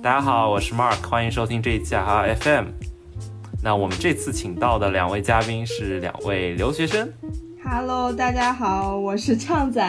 [0.00, 2.66] 大家好，我是 Mark，欢迎收听这一期哈 FM。
[3.60, 7.12] 那我们这次请到的两位嘉宾是两位留学生。
[7.64, 9.82] Hello，大家好，我是畅仔。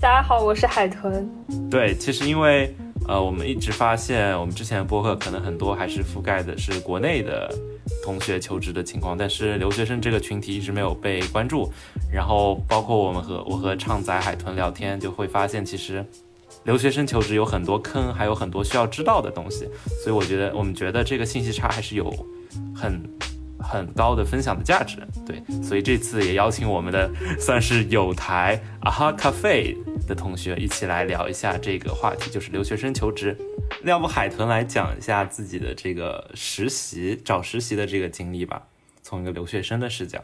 [0.00, 1.28] 大家好，我是海豚。
[1.70, 2.74] 对，其实因为
[3.06, 7.54] 呃，我们一直发现我们之前的播客可能很多还是覆盖的是国内的
[8.02, 11.70] 同学求职的情况，但是留学生这个群体一直没有被关注。
[12.10, 16.02] 然后包括我们和我和畅仔、海豚聊天，就会发现其实。
[16.68, 19.66] 留学生求职有很多坑，还有很多需要知道的东西，
[20.04, 22.14] 所以我觉得我们觉得这个信息差还是有
[22.76, 23.02] 很
[23.58, 24.98] 很高的分享的价值。
[25.26, 27.10] 对，所以这次也邀请我们的
[27.40, 29.74] 算是有台啊哈咖啡
[30.06, 33.34] 的同学一起来聊一下这个话题，就是留学生求职。
[33.84, 38.62] 要不海豚来讲一下自己的这个实习找实习的这个经历吧，
[39.00, 40.22] 从一个留学生的视角。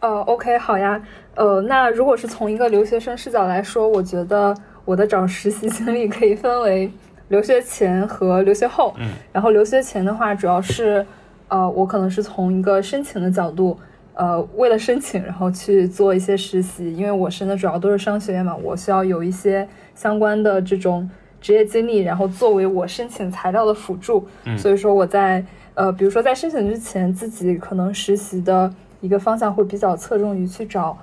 [0.00, 1.02] 呃，OK，好呀。
[1.36, 4.54] 呃，那如果是从一个留学生视角来说，我觉得。
[4.84, 6.90] 我的找实习经历可以分为
[7.28, 8.94] 留学前和留学后。
[8.98, 11.06] 嗯，然后留学前的话，主要是，
[11.48, 13.78] 呃，我可能是从一个申请的角度，
[14.14, 16.94] 呃，为了申请，然后去做一些实习。
[16.94, 21.08] 因为我申的主要都是商学院嘛，我需要有一些相关的这种
[21.40, 24.26] 职业经历，然后作为我申请材料的辅助。
[24.44, 30.98] 嗯，所以说我在，呃，比如说在申请之前，自己可能实习的一个方向会比较侧重于去找。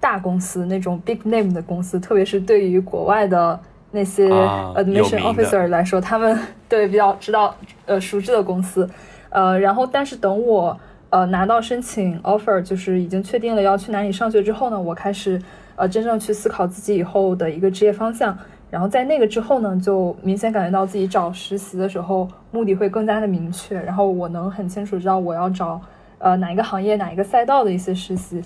[0.00, 3.58] 大公司那种 big name 的公司，特别是对于国外的
[3.90, 7.54] 那些 admission officer 来说，他们 对比较知道
[7.86, 8.88] 呃熟知的公司，
[9.30, 10.78] 呃，然后但是等我
[11.10, 15.40] 呃拿到申请 offer，就是已经确定了要去哪里上学之后呢，我开始
[15.74, 18.36] 呃真正去思考自己以后的一个职业方向，
[18.70, 25.80] 然后在那个之后呢，就明显感觉到自己找实习的时候目的会更加的明确，然后我能很清楚知道我要找
[26.18, 28.42] 呃哪一个行业哪一个赛道的一些实习。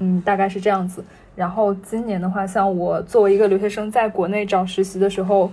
[0.00, 1.04] 嗯，大概是这样子。
[1.36, 5.50] 然后今年的话，像我作为一个留学生，在国内找实习的时候，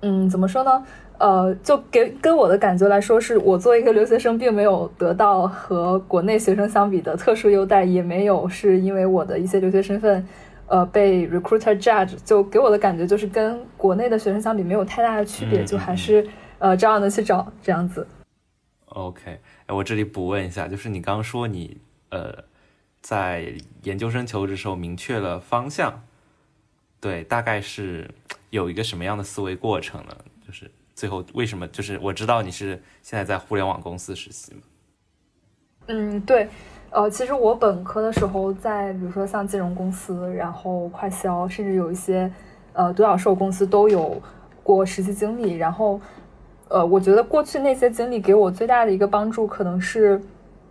[0.00, 0.84] 嗯，怎么说呢？
[1.18, 10.26] 呃，就给跟我的感觉来说，是我作为一个留学生，并没有得到和国内学生相比的特殊优待，也没有是因为我的一些留学身份，
[10.66, 12.16] 呃，被 recruiter judge。
[12.24, 16.26] 就给我的感觉就是跟国内的学生相比，没有太大的区别，就还是
[16.58, 18.04] 呃照样的去找这样子。
[18.86, 21.76] OK，哎，我这里补问一下，就是你刚说你
[22.10, 22.44] 呃。
[23.02, 23.52] 在
[23.82, 26.02] 研究生求职时候明确了方向，
[27.00, 28.08] 对，大概是
[28.50, 30.16] 有一个什么样的思维过程呢？
[30.46, 31.66] 就是最后为什么？
[31.66, 34.60] 就是我知道你是现在在互联网公司实习吗？
[35.88, 36.48] 嗯，对，
[36.90, 42.32] 呃，其实我本科的时候在，比如说像金融公司，然后快销，甚至有一些
[42.72, 44.22] 呃独角兽公司都有
[44.62, 45.54] 过实习经历。
[45.56, 46.00] 然后，
[46.68, 50.22] 呃，我觉得过去那些经历给我最大的一个帮助，可能是。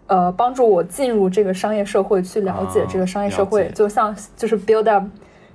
[0.08, 5.06] 呃，帮助我进入这个商业社会，去了解这个商业社会，就像就是 build up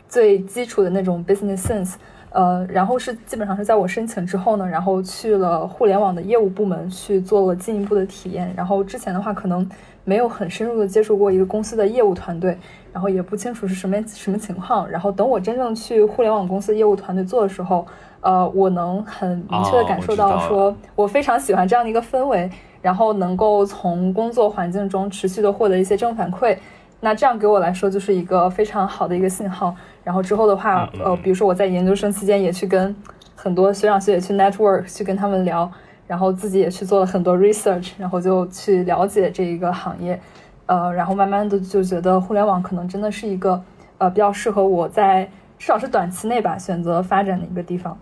[0.09, 1.95] 最基础的那种 business sense。
[2.31, 8.53] 呃，然后是基本上是在我申请之后呢，然后去了互联网的业务部门去做了进一步的体验。
[8.55, 9.67] 然后之前的话，可能
[10.05, 12.59] 没有很深入的接触过一个公司的业务团队，
[12.93, 14.87] 然后也不清楚是什么什么情况。
[14.91, 17.87] 然后等我真正去互联网公司业务团队做的时候，
[18.21, 22.51] 呃，我能很明确的感受到，说我非常喜欢这样的一个氛围。
[22.87, 26.57] 然后能够从工作环境中持续的获得一些正反馈，
[27.01, 29.75] 那这样给我来说就是一个非常好的一个信号。
[30.05, 32.95] 然后之后的话，呃，比如说我在研究生期间也去跟
[33.35, 35.69] 很多学长学姐去 network，去跟他们聊，
[36.07, 40.21] 然后自己也去做了很多 research，然后就去了解这一个行业，
[40.67, 43.61] 呃，然后慢慢的就觉得互联网可能真的是一个
[43.99, 45.25] 呃比较适合我在
[45.59, 47.99] 至少是短期内吧选择发展的一个地方。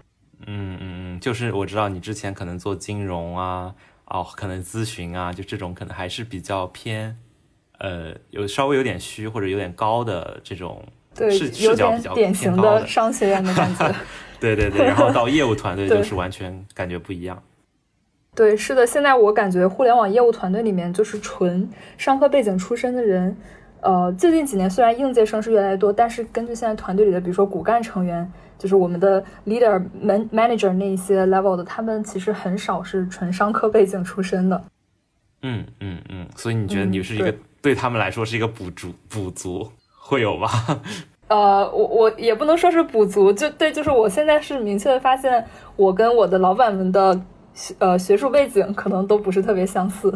[0.46, 3.74] 嗯嗯嗯，就是我知道你之前可能做金融啊。
[4.06, 7.16] 哦，可能咨询啊，就这种可能还是比较偏，
[7.78, 10.84] 呃，有稍微有点虚或者有点高的这种
[11.30, 13.94] 视视角比较典型的商学院的感觉。
[14.40, 17.42] 对对对，然后到业务团队就是完全感觉不一样。
[18.34, 21.66] 对，是的，现在我感觉互联网业务团队里面就是纯
[21.96, 23.34] 商科背景出身的人，
[23.84, 28.30] 呃，最近几年虽然应届生是越来越多，但是根据现在团队里的，比如说骨干成员。
[28.56, 34.64] 就是我们的 leader man manager 那一些 level 的，他们其实很少是纯商科背景出身的。
[35.42, 40.48] 嗯嗯嗯，所以你觉得你是一个对他们来说是一个补足补足会有吧？
[41.28, 45.44] 呃，我我也不能说是补足，就对，就是我现在是明确的发现，
[45.76, 47.20] 我跟我的老板们的
[47.80, 50.14] 呃学术背景可能都不是特别相似。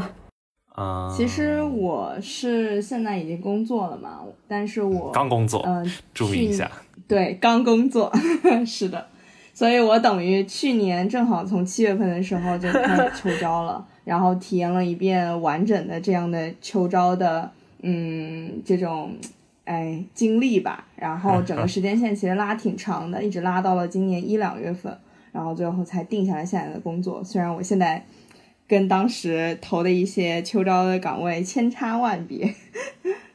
[0.78, 6.70] 啊，其实我是现在已经工作了嘛，但是我刚工作，嗯，注意一下。
[7.08, 8.12] 对，刚工作
[8.64, 9.06] 是的，
[9.52, 17.50] 所以我等于去年正好从七月份的时候就开始 秋招了，然后体验了一遍完整的这样的秋招的，
[17.82, 19.16] 嗯，这种
[19.64, 20.86] 哎经历吧。
[20.94, 24.96] 然后整个时间线其实拉挺长的，一直拉到了今年一两月份。
[25.30, 27.22] 然后最后才定下来现在的工作。
[27.22, 28.02] 虽然我现在
[28.68, 32.54] 跟当时投的一些秋招的岗位千差万别，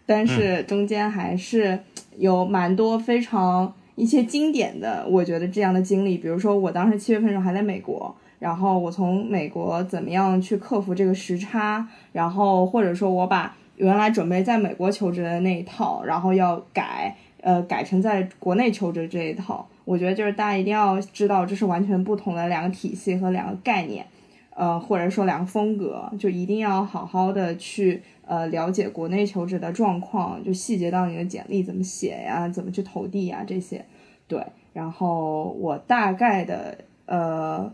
[0.05, 1.79] 但是中间还是
[2.17, 6.17] 有蛮多非常一些经典的，我觉得这样的经历。
[6.17, 19.67] 比如说我当时七月份的时候还在美国，然后我从美国怎么样去克服这个时差，然后或者说我把原来准备在美国求职的那一套，然后要改，呃，改成在国内求职这一套。
[19.83, 24.05] 我觉得就是大家一定要知道，这是完全不同的两个体系和两个概念，
[24.55, 33.85] 呃，或者说两个风格，就一定要好好的去呃了解国内求职的状况，就细节到你的简历怎么写呀，怎么去投递呀这些。
[34.27, 37.71] 对，然后我大概的呃，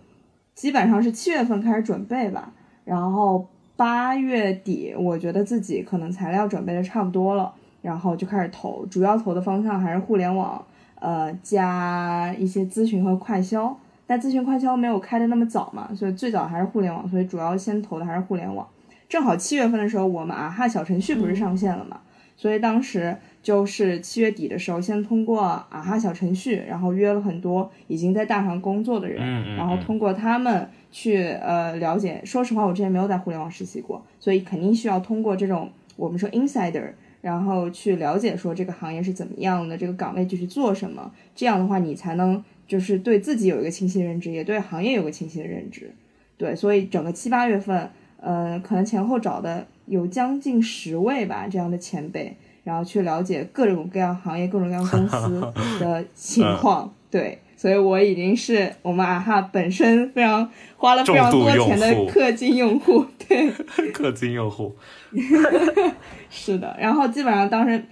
[0.56, 2.54] 基本上是七月份开始准备吧，
[2.86, 10.66] 然后八月底我觉得自己可能材料准备的差不多了，然后就开始投，主要投的方向还是互联网。
[11.02, 13.74] 呃，加一些咨询和快销，
[14.10, 18.68] 但咨询快销没有开的那么早嘛，所以最早还是互联网，所以主要先投的还是互联网。
[19.08, 22.02] 正好七月份的时候，我们啊哈小程序不是上线了嘛，
[22.36, 32.20] 所以当时就是七月底的时候，先通过啊哈小程序，然后约了很多已经在大厂工作的人，然后通过他们去呃了解。
[32.26, 36.94] 说实话，我之前没有在互联网实习过，所以肯定需要通过这种我们说 insider。
[37.22, 45.92] 然后去了解说这个行业是怎么样的，这个岗位具体做什么，这样的话你才能就是对自己有一个清晰的认知，也对行业有个清晰的认知。
[46.38, 47.89] 对，所以整个七八月份，
[48.21, 55.42] 呃，可能前后找的有将近十位吧这样的前辈，然后去了解各种各样行业、各种各样公司
[55.80, 56.94] 的情 况。
[57.12, 63.04] 对，所以我已经是我们啊哈本身非常花了非常多钱的氪金用户。
[63.27, 63.51] 对，
[63.92, 64.75] 氪金用户。
[66.30, 67.83] 是的，然后基本上当时，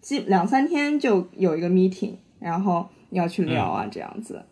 [0.00, 2.88] 几两三天就有一个 meeting，然后
[3.18, 4.42] 要去聊啊这样子，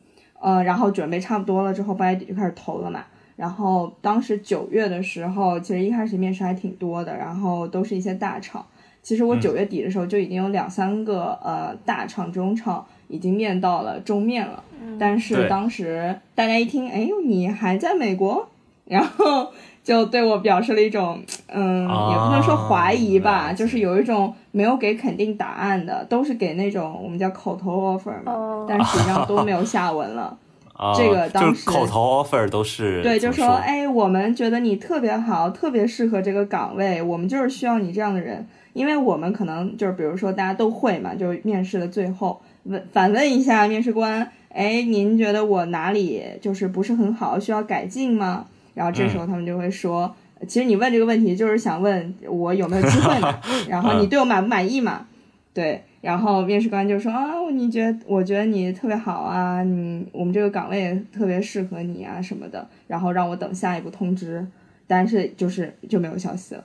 [0.41, 3.05] 呃，然后准备差不多了之后，八月底就开始投了嘛。
[3.37, 8.65] 然后当时九月的时候，其实一开始面试还挺多的，然后都是一些大厂。
[9.03, 14.63] 其实我九月底的时候就已经有两三个呃大厂、中厂已经面到了终面了，
[14.99, 18.49] 但是当时大家一听，哎呦，你还在美国，
[18.87, 19.53] 然后。
[19.85, 30.37] 就对我表示了一种，嗯，也不能说怀疑吧，就是有一种没有给肯定答案的，都是给那种我们叫口头 offer 嘛，但实际上都没有下文了。
[30.97, 48.47] 这个当时口头 offer 都是对，就说哎，我们觉得你特别好，特别适合这个岗位，我们就是需要你这样的人，因为我们可能就是比如说大家都会嘛，就是面试的最后问反问一下面试官，哎，您觉得我哪里就是不是很好，需要改进吗？
[48.75, 50.15] 然后这时候他们就会说，
[50.47, 55.07] 其实你问这个问题就是想问我有没有机会嘛， 然后你对我满不满意嘛？
[55.53, 64.45] 对，然后面试官就说啊，你觉得我觉得你特别好啊，你我们这个岗位特别适合你啊什么的，然后让我等下一步通知，
[64.89, 66.65] 但是就是就没有消息了。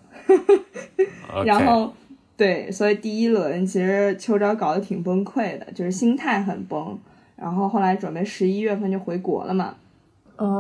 [1.46, 1.94] 然后
[2.36, 6.98] 对，所以第一轮其实秋招搞得挺崩溃的，就是心态很崩。
[7.36, 9.76] 然后后来准备十一月份就回国了嘛。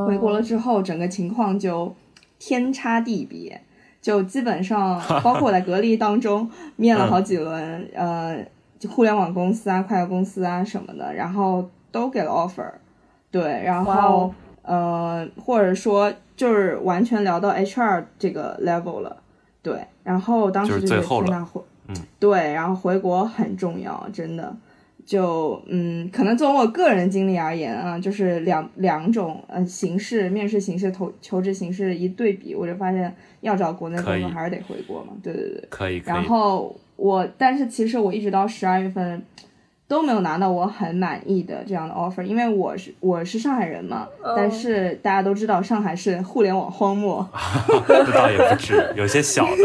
[0.08, 1.96] 回国了之后，整个情况就
[2.38, 3.62] 天差地别，
[4.02, 8.46] 就基本上 包括我在隔离当中面了好几轮，呃，
[8.78, 12.70] 就互联网公司啊、快递公司啊什么的，然后都给了 offer，
[13.32, 19.18] 对，然后呃，或者说就是完全聊到 HR 这个 level 了，
[19.62, 21.62] 对，然后当时就是天呐，回，
[22.20, 24.56] 对，然后回国很重要，真的。
[25.10, 33.12] 就嗯，可能从我个人经历而言啊，就是两两种呃形式，面试形式、投求职形式一对比，我就发现
[33.42, 35.14] 要找国内工作还是得回国嘛。
[35.24, 36.00] 对对对，可以。
[36.06, 39.20] 然后我，但是其实我一直到十二月份
[39.88, 47.28] 都没有拿到我很满意的这样的 offer，因为我是我是上海人嘛，但是大家都知道上海是互联网荒漠，
[47.88, 49.64] 这倒也不止，有些小的。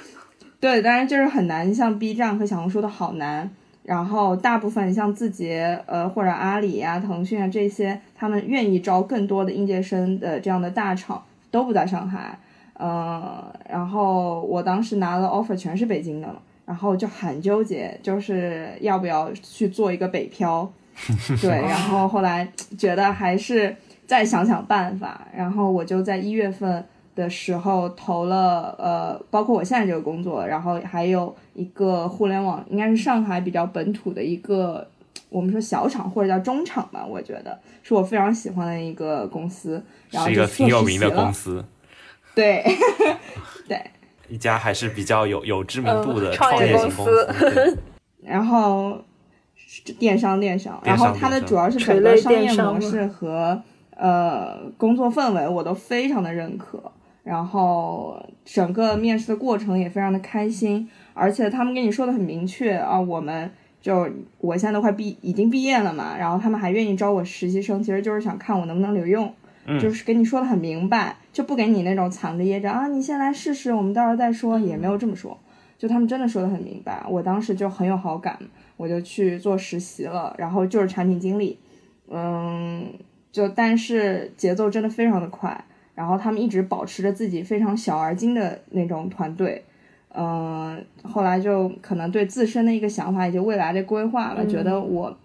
[0.58, 3.50] 对，当然就是很难，像 B 站和小红书的好难。
[3.86, 12.36] 然后大部分像字节、呃或者阿里呀、腾讯啊这些，他们愿意招更多的应届生的这样的大厂都不在上海，
[12.80, 16.28] 嗯，然后我当时拿了 offer 全是北京的，
[16.64, 20.68] 然后就很纠结，就是要不要去做一个北漂，
[21.40, 26.84] 对，然后后来觉得还是再想想办法，然后我就在一月份。
[27.16, 34.86] 的时候投了呃，包括我现在这个工作，然后还有一个互联网，应该是上海比较本土的一个，
[35.30, 41.64] 我们说小厂或者叫中厂吧，我觉得是我非常喜欢的一个公司，然后是一个挺有名的公司，
[42.36, 42.62] 对
[43.66, 43.80] 对，
[44.28, 47.78] 一家还是比较有有知名度的创业型公司，
[48.22, 49.02] 然后
[49.98, 53.60] 电商电商，然后它的主要是整个商业模式和。
[53.98, 56.92] 呃工作氛围我都非常的认可，
[57.26, 69.34] 然后整个面试的过程也非常的开心，而且他们跟你说的很明确啊，我们就我现在都快毕已经毕业了嘛，然后他们还愿意招我实习生，其实就是想看我能不能留用。
[69.80, 75.36] 就是跟你说的很明白，就不给你那种藏着掖着啊，你先来试试，我们到时候再说，也没有这么说。
[75.76, 78.38] 就他们真的说的很明白，我当时就很有好感，
[78.76, 81.58] 我就去做实习了，然后就是产品经理，
[82.08, 82.86] 嗯，
[83.32, 85.64] 就但是节奏真的非常的快，
[85.96, 89.64] 然后他们一直保持着自己非常小而精的那种团队，
[90.14, 95.18] 嗯，后来就可能对自身的一个想法以及未来的规划吧，觉得我。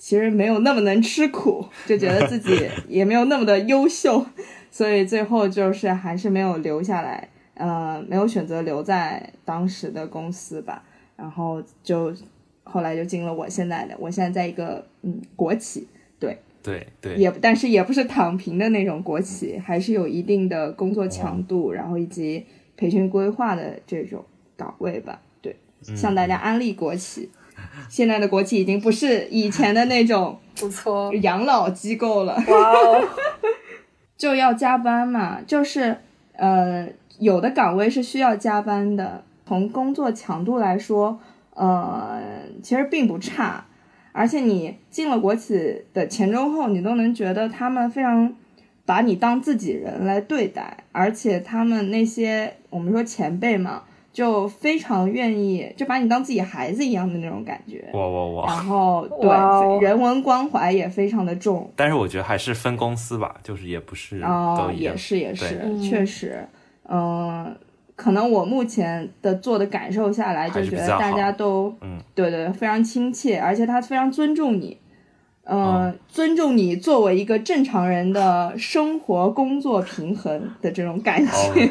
[0.00, 4.24] 其实没有那么能吃苦，就觉得自己 也没有那么的优秀，
[4.70, 10.84] 所以最后就是还是没有留下来，呃，没有选择留在当时的公司吧。
[11.16, 12.14] 然后就
[12.62, 15.88] 后来就进了我现在的，我现在在一个嗯国企，
[16.20, 16.38] 对
[16.68, 22.44] 对对，也但是也不是躺平的那种国企，还是有一定的工作强度，然后以及
[22.76, 24.22] 培训规划的这种
[24.56, 25.20] 岗位吧。
[25.40, 27.30] 对，向大家安利国企。
[27.88, 33.08] 现在的国企已经不是以前的那种 不错养老机构了，哇哦，
[34.16, 35.96] 就要加班嘛，就是
[36.34, 39.24] 呃，有的岗位是需要加班的。
[39.46, 41.18] 从工作强度来说，
[41.54, 42.20] 呃，
[42.62, 43.64] 其实并不差，
[44.18, 48.34] 而且你进了国企的前中后，你都能觉得他们非常
[48.84, 53.82] 把你当自己人来对待，而且他们那些我们说前辈嘛。
[54.10, 57.88] 就非常愿意，就把你当自己孩子一样的那种感觉。
[57.92, 58.46] 哇哇哇！
[58.48, 61.70] 然后对人文关怀也非常的重。
[61.76, 66.44] 但是我觉得还是分公司吧，就是也不是哦，也是也是，确实，
[66.88, 67.54] 嗯，
[67.98, 74.78] 可能我目前的做的感受下来，就觉得大家都，嗯，对对，非常亲切，而且他非常尊重你，
[75.42, 81.68] 嗯，尊重你作为一个正常人的生活工作平衡的这种感觉。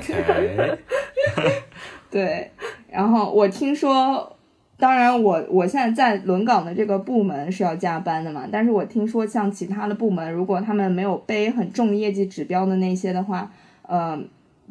[2.12, 2.52] 对，
[2.92, 4.36] 然后我听说，
[4.78, 13.50] 当然我我现在在轮岗的这个部门是要加班的嘛，但是我听说像其他的部门，如果他们没有背很重业绩指标的那些的话，
[13.84, 14.20] 呃，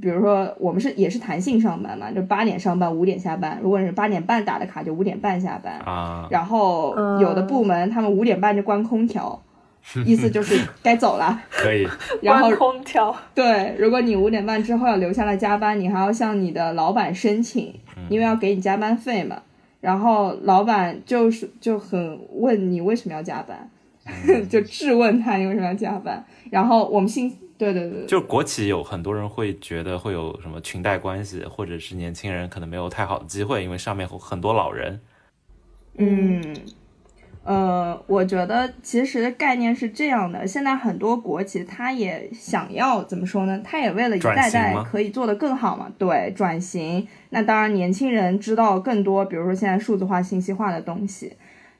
[0.00, 9.42] 比如说我们是也是弹性上班嘛，就八点上班五点下班，如果是八点半打的卡就五点半下班啊，然后有的部门他们五点半就关空调。
[10.04, 11.86] 意思就是该走了，可以。
[12.20, 13.14] 然后空调。
[13.32, 17.72] 对，如果你五点半之后要留下来加班，你还要向你的老板申请，
[18.08, 19.40] 因为要给你加班费嘛。
[19.80, 23.70] 然后老板就是就很问你为什么要加班，
[24.50, 26.24] 就质问他你为什么要加班。
[26.50, 35.00] 然后我们信，对对对，就国企有很多人会觉得会有什么裙带关系，或者是年轻人可能没有太好的机会，因为上面有很多老人。
[35.98, 36.56] 嗯。
[37.48, 43.60] 呃，我觉得其实概念是这样的，现在很多国企他也想要怎么说呢？
[43.64, 45.88] 他也为了一代代可以做得更好嘛。
[45.96, 47.06] 对，转型。
[47.30, 51.34] 那当然，年轻人知道更多，比如说现在数字化、信息化的东西，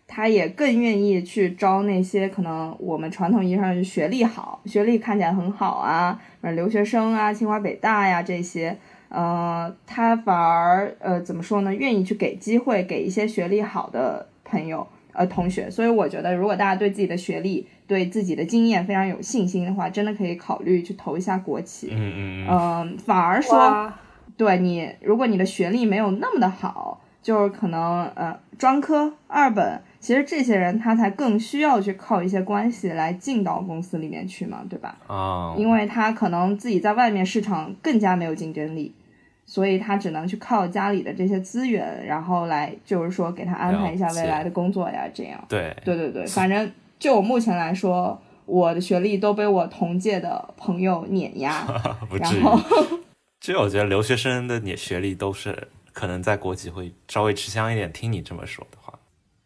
[0.07, 8.77] 他也更愿意去招那些可能我们传统意义上学历好、学历看起来很好啊，留学生啊，清华北大呀这些，
[9.09, 11.75] 呃，他反而呃怎么说呢？
[11.75, 14.87] 愿意去给机会给一些学历好的朋友。
[15.19, 21.89] 呃，同学，所以我觉得，如果大家对自己的学历、对自己的经验非常有信心的话，真的可以考虑去投一下国企。
[21.91, 22.99] 嗯嗯嗯。
[22.99, 23.91] 反而说，
[24.37, 34.97] 对你，如果你的学历没有那么的好，就是可能呃专科二本，其实这些人他才更需要去靠一些关系来进到公司里面去嘛，对吧？
[35.09, 35.57] 啊。
[35.59, 38.95] 因为他可能自己在外面市场更加没有竞争力。
[39.49, 45.45] 所以他只能去靠家里的这些资源，然后来就是说给他安排一下未来的工作呀，这样。
[45.49, 51.65] 对对对对， 反正就我目前来说，我的学历都被我同届的朋友碾压。
[52.09, 52.43] 不至于。
[53.41, 57.91] 其实我觉得留学生的你学历都是可能在国企会稍微吃香一点。
[57.91, 58.93] 听你这么说的话，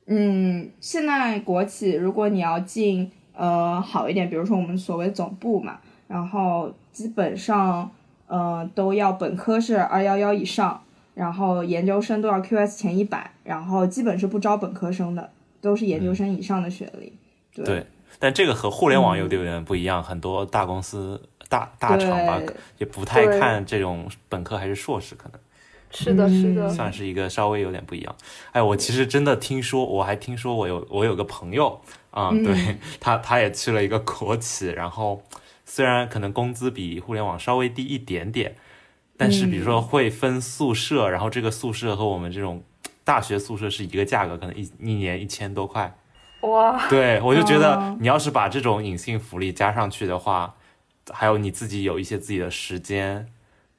[0.07, 5.79] 嗯，现在国企如果你要进呃好一点，比如说我们所谓总部嘛，
[6.09, 7.89] 然后基本上。
[8.33, 10.81] 呃，都要本科是二幺幺以上，
[11.15, 15.31] 然后研究生都要 QS 前一百，然后基本是不招本科生的，
[15.61, 17.13] 都是研究生以上的学历。
[17.53, 17.85] 对，
[18.21, 22.41] 但这个和互联网有点不一样，很多大公司、大大厂吧，
[22.79, 25.41] 也不太看这种本科还是硕士，可能
[25.91, 28.17] 是的，是的，算是一个稍微有点不一样。
[28.53, 31.81] 哎，我其实真的听说，我还听说我有我有个朋友
[32.11, 35.23] 啊，对 他他也去了一个国企，然后。
[35.73, 38.57] 虽然可能工资比互联网稍微低一点点，
[39.17, 42.65] 但是比如说会分宿舍，然后这个宿舍和我们这种
[43.05, 45.97] 大学宿舍是一个价格，可能一一年一千多块，
[46.41, 50.57] 哇，对我就觉得哦你要是把这种隐性福利加上去的话，
[51.13, 53.29] 还有你自己有一些自己的时间，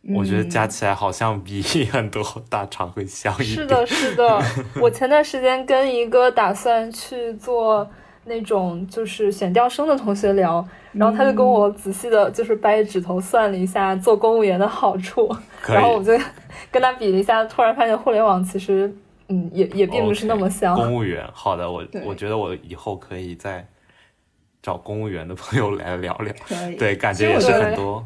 [0.09, 3.47] 我觉得加起来好像比 很多大厂会香一点。
[3.47, 4.41] 是的，是的。
[4.81, 7.87] 我前段时间跟一个打算去做
[8.25, 15.29] 那种就是选调生的同学聊，然后他就跟我仔细的就是掰指头算了一下做公务员的好处，
[15.67, 16.17] 然后我就
[16.71, 18.91] 跟他比了一下，突然发现互联网其实
[19.27, 20.75] 嗯也也并不是那么香。
[20.75, 23.67] 公务员，好的，我我觉得我以后可以再
[24.63, 26.33] 找公务员的朋友来聊聊。
[26.47, 26.75] 可以。
[26.75, 28.03] 对，感觉也是很多。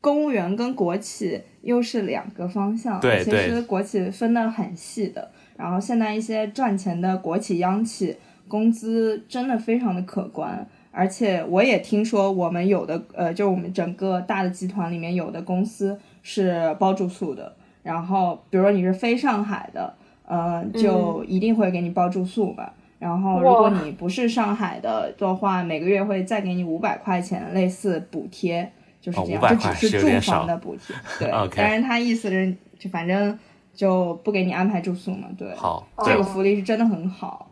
[0.00, 5.30] 公务员跟国企又是两个方向，其实国企分得很细的。
[5.56, 8.16] 然后现在一些赚钱的国企、央企，
[8.48, 10.66] 工资真的非常的可观。
[10.90, 17.54] 而且我也听说，我们有的呃，就是我们整个大的集团里面有的公司是包住宿的。
[17.82, 19.94] 然后，比如说你是非上海的，
[20.26, 22.74] 呃，就一定会给你包住宿吧。
[22.98, 30.94] 然后，如果你不是上海的的话，每个月会再给你五百块钱，类似补贴，就是哦这样，500块只住是住房的补贴。
[31.18, 33.38] 对但是他意思是，就反正
[33.74, 35.28] 就不给你安排住宿嘛。
[35.38, 37.50] 对，好，这个福利是真的很好。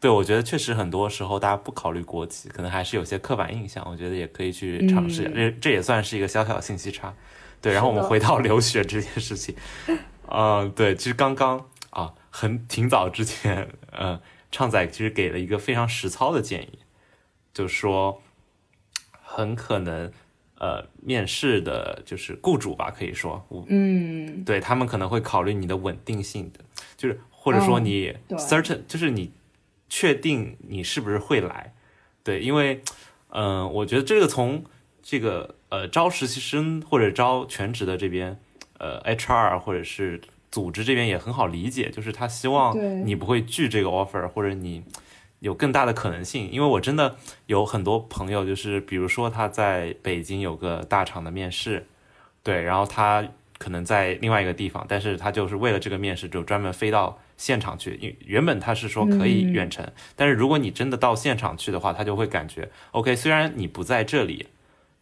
[0.00, 3.84] 对，我觉得确实很多时候大家不考虑国籍，可能还是有些刻板印象。
[3.90, 7.12] 我觉得也可以去尝试一下，这、这也算是一个小小的信息差。
[7.60, 9.56] 对，然后我们回到留学这件事情，
[10.30, 14.20] 嗯、对，其实刚刚啊，很挺早之前，呃，
[14.52, 16.78] 畅仔其实给了一个非常实操的建议，
[17.52, 18.22] 就是说
[19.20, 20.12] 很可能
[20.60, 26.60] 呃，面试的就是雇主吧，可以说，嗯，对他们可能会考虑你的稳定性的，
[26.96, 29.30] 就是或者说嗯你 certain，、就是你
[29.88, 31.72] 确定你是不是会来，
[32.24, 32.82] 对，因为
[33.30, 34.64] 嗯、我觉得这个从
[35.02, 38.38] 这个呃招实习生或者招全职的这边，
[38.78, 42.74] 呃 HR 或者是组织这边也很好理解，就是他希望
[43.06, 44.82] 你不会拒这个 offer，或者你
[45.40, 46.50] 有更大的可能性。
[46.50, 51.86] 因为我真的有很多朋友，就是比如说他在北京有个大厂的面试，
[52.42, 53.26] 对，然后他
[53.58, 57.98] 可能在另外一个地方，但是他就是为了这个面试就专门飞到现场去。
[58.00, 64.46] 因为原本他是说可以嗯远程，但是如果你真的到现场去的话，他就会感觉 OK，虽然你不在这里，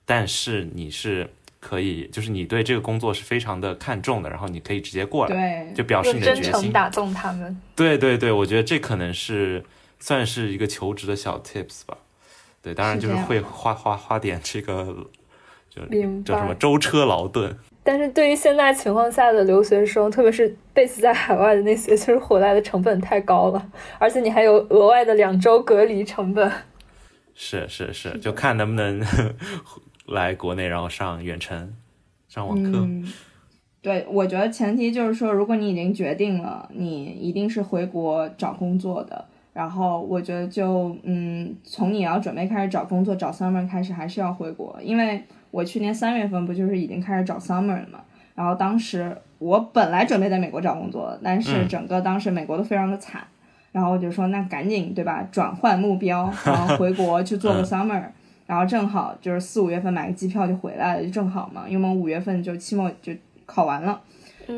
[0.05, 6.73] 但是你是可以，就是你对这个工作是非常的看重的，然后你可以直接过来，对，就表示你的决心。
[6.73, 7.61] 打动他们。
[7.75, 9.65] 对对对，我觉得这可能是
[9.99, 11.99] 算是一个求职的小 tips 吧。
[12.63, 14.95] 对，当然就是会花花花点这个，
[15.71, 16.55] 就明叫什么。
[16.57, 17.57] 舟车劳顿。
[17.85, 26.51] 但是对于现在情况下的留学生，特别是 base 在海外的那些，就是回来的成本太高了，而且你还有额外的两周隔离成本。
[27.37, 29.01] 是是是，就看能不能
[30.07, 31.73] 来国内，然后上远程
[32.29, 32.71] 上网课。
[32.73, 33.13] 嗯，
[33.81, 39.25] 对，我觉得前提就是说，如果你已经决定了，你一定是回国找工作的。
[39.57, 48.01] 然后我觉得就嗯，从你要准备开始找工作、找 summer 开始，还是要回国，因为我去年三月份不就是已经开始找 summer 了嘛。
[48.35, 53.27] 然后当时我本来准备在美国找工作，但是嗯整个当时美国都非常的惨，
[53.73, 58.03] 然后我就说那赶紧对吧，转换目标，然后回国去做个嗯 summer，、
[58.45, 63.15] 然后正好就是四五月份买个机票就回来了，就正好嘛，因为我们五月份就期末就
[63.47, 64.03] 考完了。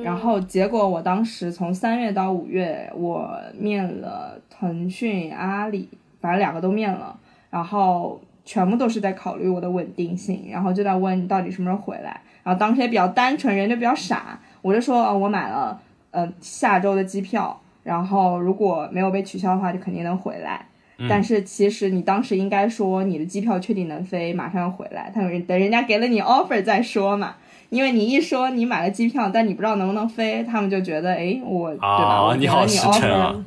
[0.04, 5.88] 然后结果我当时从三月到五月，我面了腾讯、阿里，
[6.20, 7.18] 反正两个都面了，
[7.50, 12.20] 然后全部都是在考虑我的稳定性，然后就在问你到底什么时候回来。
[12.42, 20.66] 然后当时也比较单纯，人就比较傻，我就说、哦、我买了呃下周的机票，然后如果没有被取消的话，就肯定能回来。
[21.08, 25.12] 但是其实你当时应该说你的机票确定能飞，马上要回来。
[25.14, 27.36] 他们等人家给了你 offer 再说嘛，
[27.70, 31.88] 因为你一说你买了机票，但你不知道能不能飞，他们就觉得哎我、对吧？
[31.88, 33.44] 啊，我给了你你好实诚啊！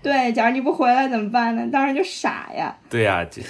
[0.00, 1.68] 对，假如你不回来怎么办呢？
[1.72, 2.74] 当然就傻呀。
[2.88, 3.42] 对呀、这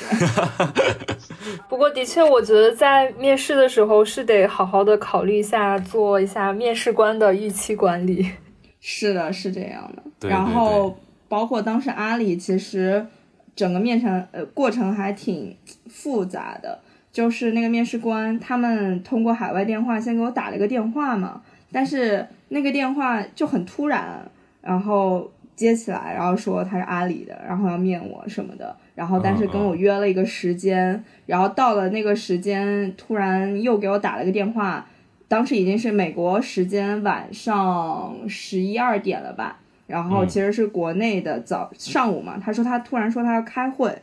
[1.69, 8.31] 不过的确，我觉得在面试的时候是得好好的考虑一下，做一下面试官的预期管理。
[8.81, 10.03] 是的，是这样的。
[10.19, 10.97] 对然对后
[11.29, 13.07] 包括当时阿里，其实
[13.55, 15.55] 整个面程呃过程还挺
[15.89, 21.43] 复杂的，就是那个面试官他们通过海外电话先给我打了一个电话嘛，
[21.73, 24.29] 但是那个电话就很突然，
[24.61, 34.87] 然后接起来，然后说他是阿里的，然后要面我什么的，然后但是跟我约了一个时间，然后到了那个时间，突然又给我打了个电话。
[35.27, 42.41] 当时已经是美国时间晚上十一二点了吧，然后其实是国内的早上午嘛。
[42.43, 43.95] 他说他突然说他要开会，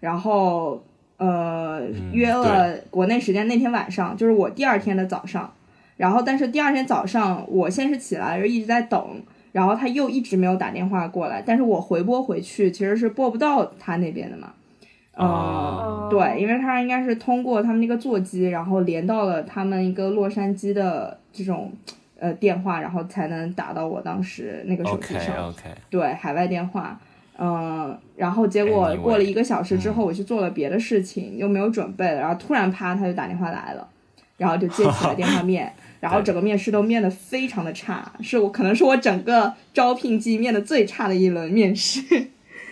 [0.00, 0.82] 然后
[1.22, 1.82] 呃
[2.12, 5.52] 约了国内时间那天晚上，就是我第二天的早上。
[5.96, 14.52] 然后但是第二天早上我先是起来，就一直在等，然后他又一直没有打电话过来，但是我回拨回去其实是拨不到他那边的嘛。
[15.14, 21.70] 呃，哦对，因为他应该是通过他们那个座机，然后连到了他们一个洛杉矶的这种
[22.18, 25.48] 呃电话，然后才能打到我当时那个手机 OK 上。
[25.50, 26.98] OK，对，海外电话。
[27.38, 33.88] 嗯，然后结果过了一个小时之后，我去做了别的事情，又没有准备，然后突然啪他就打电话来了，
[34.36, 42.02] 然后就接起了电话 面，然后整个面试都面的非常的差，是我可能是我整个招聘季面的最差的一轮面试。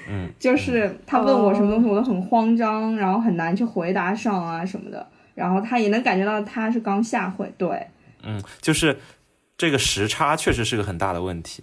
[0.09, 5.07] 嗯， 就是他问我什么东西，我都很慌张，然后很难去回答上啊什么的。
[5.35, 7.87] 然后他也能感觉到他是刚下会，对，
[8.23, 8.99] 嗯，就是
[9.57, 11.63] 这个时差确实是个很大的问题。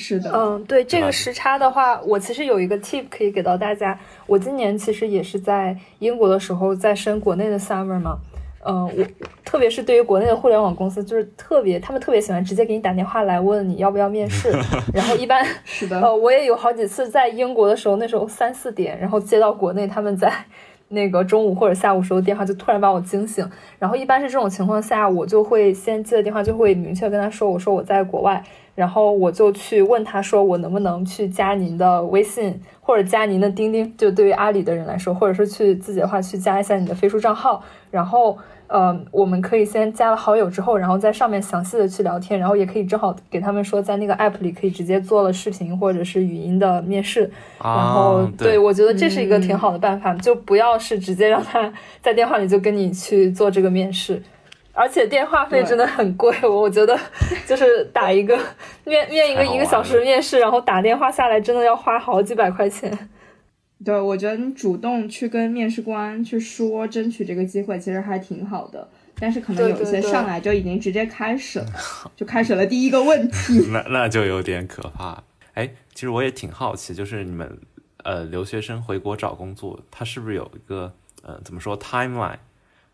[0.00, 3.98] 是的，嗯，对这个时差的话，我其实有一个 tip 可以给到大家。
[4.28, 8.16] 我今年其实也是在英国的时候在升国内的 summer 嘛，
[8.64, 9.04] 嗯，我
[9.44, 14.52] 特别是对于国内的互联网公司，就是特别他们特别喜欢直接给你打电话来问你要不要面试，
[14.94, 20.32] 然后一般 是的，呃，我也有好几次在英国的时候，那时候三四点，然后接到国内他们在
[20.90, 23.44] 那个中午或者下午时候电话，就突然把我惊醒。
[23.80, 28.42] 然后一般是这种情况下，我就会先接了电话，就会明确跟他说，我说我在国外，
[28.78, 37.60] 然后我就去问他说，我能不能去加您的微信或者加您的钉钉，就对于阿里的人来说，或者是去自己的话去加一下你的飞书账号，
[37.90, 38.38] 然后。
[38.70, 47.30] 呃，我们可以先加了好友之后，然后在上面详细的去聊天，然后也可以正好给他们说，在那个 app 里可以直接做了视频或者是语音的面试。
[47.64, 54.22] 然后啊，对，我觉得这是一个挺好的办法，就不要是直接让他在电话里就跟你去做这个面试，
[54.78, 56.96] 而且电话费真的很贵，我 我觉得
[57.44, 58.38] 就是打一个
[58.86, 62.96] 面面一个一个小时面试，然后打电话下来真的要花好几百块钱。
[63.84, 68.88] 对，我觉得你主动去跟面试官去说，争取这个机会，其实还挺好的。
[69.20, 71.66] 但是可能有一些上来就已经直接开始了，
[72.14, 73.66] 就开始了第一个问题。
[73.72, 75.20] 那那就有点可怕。
[75.54, 77.58] 哎，其实我也挺好奇，就是你们
[78.04, 82.38] 呃留学生回国找工作，他是不是有一个呃怎么说 timeline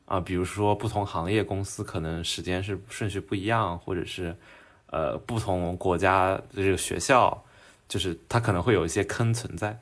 [0.06, 0.20] 啊？
[0.20, 4.34] 比如说不同行业公司可能时间是顺序不一样，或者是
[4.90, 7.42] 呃不同国家的这个学校，
[7.88, 9.78] 就是它可能会有一些坑存在。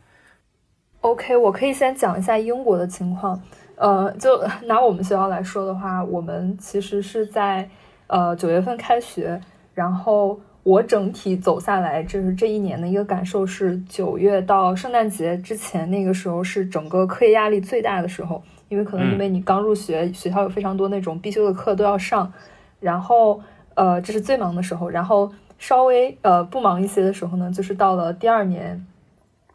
[1.00, 3.42] OK，我可以先讲一下英国的情况。
[3.74, 7.68] 呃，就拿我们学校来说的话，我们其实是在
[8.06, 9.40] 呃九月份开学，
[9.74, 18.40] 然后我整体走下来，就是这一年的一个感受是，九月到圣诞节之前那个时候是整个课业压力最大的时候，
[18.72, 22.32] 因为可能因为你刚入学，学校有非常多那种必修的课都要上，
[22.80, 23.40] 然后
[23.74, 28.86] 呃这是最忙的时候，然后稍微呃不忙一些的时候呢，就是到了第二年。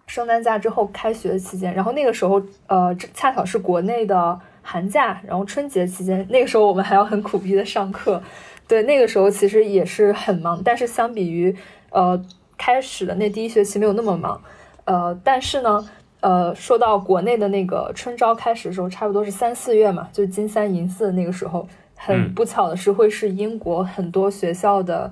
[0.06, 8.23] 圣诞假之后开学期间，然后那个时候，呃，这恰巧是国内的寒假，然后春节期间，那个时候我们还要很苦逼的上课，
[8.69, 11.53] 对，那个时候其实也是很忙，但是相比于
[11.89, 12.17] 呃
[12.58, 14.41] 开始的那第一学期没有那么忙，
[14.86, 15.86] 呃，但是呢，
[16.19, 25.12] 呃，说到国内的那个春招开始的时候，差不多是三四月嘛，就是金三银四的那个时候，很嗯不巧的是会是英国很多学校的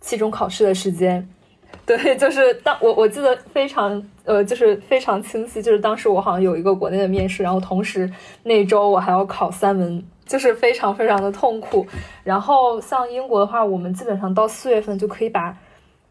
[0.00, 1.28] 期中考试的时间。
[1.86, 8.10] 对，就是当我我记得非常呃，就是非常清晰，就是当时我好像有一个国内的面试，然后同时
[8.44, 11.86] 那周我还要考三门，就是非常非常的痛苦。
[12.22, 15.56] 然后像英国的话，我们基本上到四月份就可以把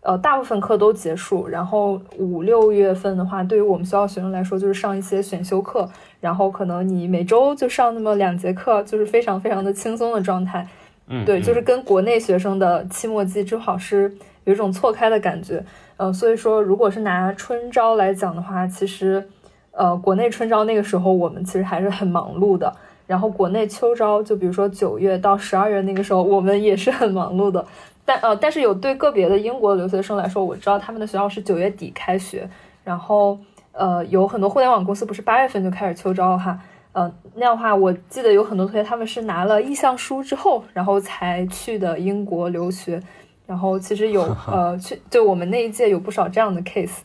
[0.01, 5.89] 呃大部分课都结束，然后五六月份的话，对于我们学校学生来说，就是上一些选修课，
[6.21, 10.67] 然后可能你每周就上那么两节课，就是非常非常的轻松的状态。
[11.07, 14.13] 嗯，对，就是嗯跟国内学生的期末季正好是
[14.45, 15.63] 有一种错开的感觉。
[15.97, 19.27] 呃，所以说，如果是拿春招来讲的话，其实，
[19.71, 22.73] 呃，国内春招那个时候我们其实还是很忙碌的。
[23.05, 27.65] 然后国内秋招，就比如说九月到十二月那个时候，我们也是很忙碌的。
[28.09, 32.49] 但呃，但是有对个别的英国留学生来说，我知道他们的学校是九月底开学，
[32.83, 33.37] 然后
[33.71, 36.59] 呃，有很多互联网公司不是八月份就开始秋招哈。
[36.91, 42.99] 呃，那样的话，我记得有很多同学他们是拿了意向书之后，然后才去的英国留学。
[43.45, 47.01] 然后其实有 呃，去就我们那一届有不少这样的 case。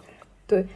[0.46, 0.66] 对，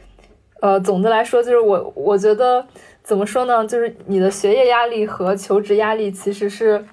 [0.61, 2.63] 呃，总的来说就是我我觉得
[3.01, 6.85] 怎么说呢，就是你的学业压力和求职压力其实是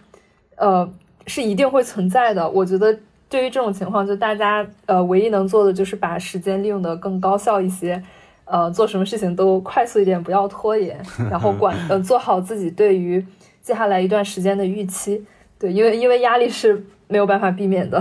[0.56, 0.90] 呃
[1.26, 2.48] 是一定会存在的。
[2.48, 8.02] 我觉得对于这种情况，就大家呃唯一能做的就是把时间利用的更高效一些。
[8.48, 10.96] 呃，做什么事情都快速一点，不要拖延，
[11.28, 13.20] 然后管呃做好自己对于
[13.60, 15.26] 接下来一段时间的预期。
[15.58, 18.00] 对，因为因为压力是没有办法避免的。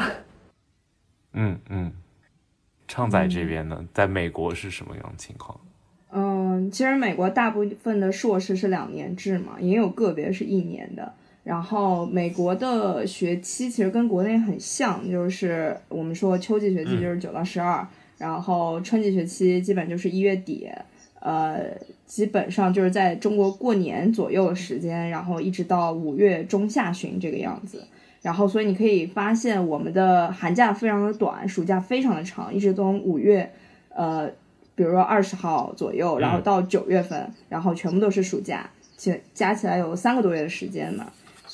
[1.33, 1.91] 嗯嗯，
[2.87, 5.59] 畅仔这边呢，在美国是什么样的情况？
[6.11, 11.11] 嗯，其实美国大部分的硕士是两年制嘛，也有个别是一年的。
[11.45, 20.67] 然后美国的学期其实跟国内很像，就是我们说秋季学期就是九到十二，然后春季学期基本就是一月底，
[21.19, 21.65] 呃，
[22.07, 27.85] 基本上就是在中国过年左右的时间，然后一直到五月中下旬这个样子。
[28.23, 33.47] 然后所以你可以发现我们的寒假非常的短，暑假非常的长，一直从五月，
[33.89, 34.27] 呃，
[34.73, 41.05] 比如说二十号左右，然后到九月份，然后全部都是暑假，其加起来有三个多月的时间嘛。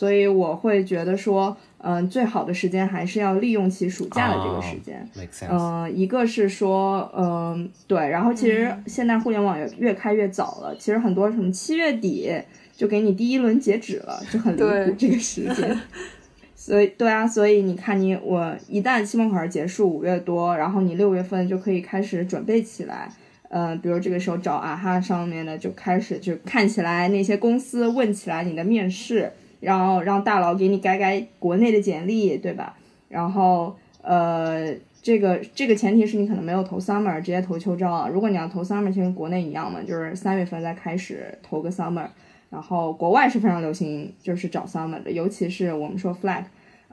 [0.02, 5.08] 所以我会觉得说，嗯，最好的时间还是要利用起暑假的这个时间。
[5.48, 12.34] 嗯，一个是说，嗯，对，然后其实现在互联网也越开越早了，其实很多什么七月底
[12.76, 15.80] 就给你第一轮截止了，就很离谱这个时间。
[16.56, 23.08] 所以，对啊，所以你看，你我一旦期末考试结束五月多，然后你六月份就可以开始准备起来。
[23.50, 29.32] 嗯，比如这个时候找啊哈上面的就开始就看起来那些公司问起来你的面试。
[29.62, 32.76] 然后让大佬给你改改国内的简历，对吧？
[33.08, 38.10] 然后呃，这个这个前提是你可能没有投 summer，直接投秋招啊。
[38.10, 42.08] 如果你要投 summer，其实跟国内一样嘛，就是三月份再开始投个 summer。
[42.50, 46.44] 然后国外是非常流行就是找 summer 的，尤其是我们说 flag，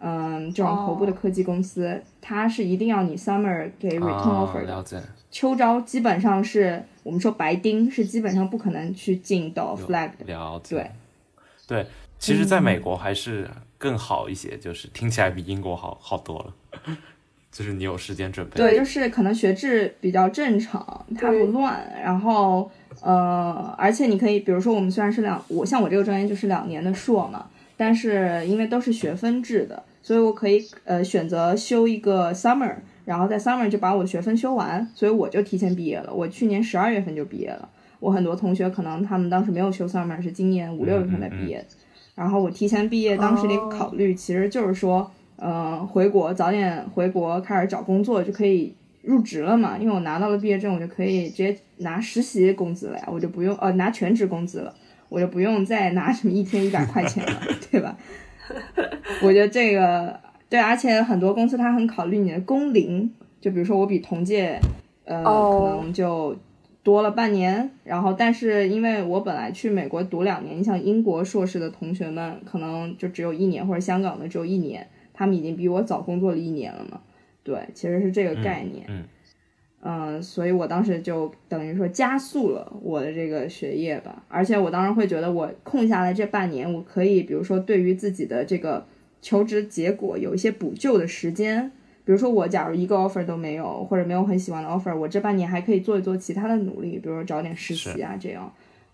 [0.00, 5.02] 嗯，这种头部的科技公司，它是一定要你 summer 给 return offer 的。
[5.30, 10.26] 秋招基本上是我们说白丁，是基本上不可能去进到 flag 的。
[10.26, 10.76] 了解。
[11.66, 11.76] 对。
[11.82, 11.86] 对。
[12.18, 16.54] 其实，在美国还是更好一些，就是听起来比英国好好多了。
[17.50, 18.56] 就是你有时间准备。
[18.56, 21.90] 对，就是可能学制比较正常，它不乱。
[22.04, 32.76] 然后，呃，而且你可以，比如说，我们虽然是两，我像我这个专业就是两年的硕嘛，但是因为都是学分制的，所以我可以呃选择修一个 summer，
[33.06, 36.12] 然后在 summer 就把我的学分修完，所以我就提前毕业了。
[36.12, 37.68] 我去年十二月份就毕业了。
[37.98, 41.66] 我很多同学可能他们当时没有修 summer，是今年五六月份才毕业。
[42.18, 49.78] 然后我提前毕业，当时的一个考虑其实就是说，嗯，回国早点回国开始找工作就可以入职了嘛。
[49.78, 54.74] 因为我拿到了毕业证，我就可以直接拿实习工资了呀，我就不用呃拿全职工资了，
[55.08, 57.96] 我就不用再拿什么一天一百块钱了， 对吧？
[59.22, 63.08] 我觉得这个对，而且很多公司它很考虑你的工龄，
[63.40, 64.58] 就比如说我比同届，
[65.04, 66.36] 呃，可能就。
[66.88, 76.98] 多了半年，然后但是因为我本来去美国读两年，你像英国硕士的同学们可能就只有一年，或者香港的只有一年，他们已经比我早工作了一年了嘛。
[77.42, 78.86] 对，其实是这个概念。
[78.88, 79.04] 嗯，
[79.82, 88.86] 嗯，所以我当时就等于说加速了我的这个学业吧，而且我当时会觉得我空下来这半年，我可以比如说对于自己的这个
[89.20, 91.70] 求职结果有一些补救的时间。
[92.08, 98.50] 比如说我假如一个 offer 都没有，或者没有很喜欢的 offer，我这半年还可以做一做其他的努力，比如说找点实习啊这样，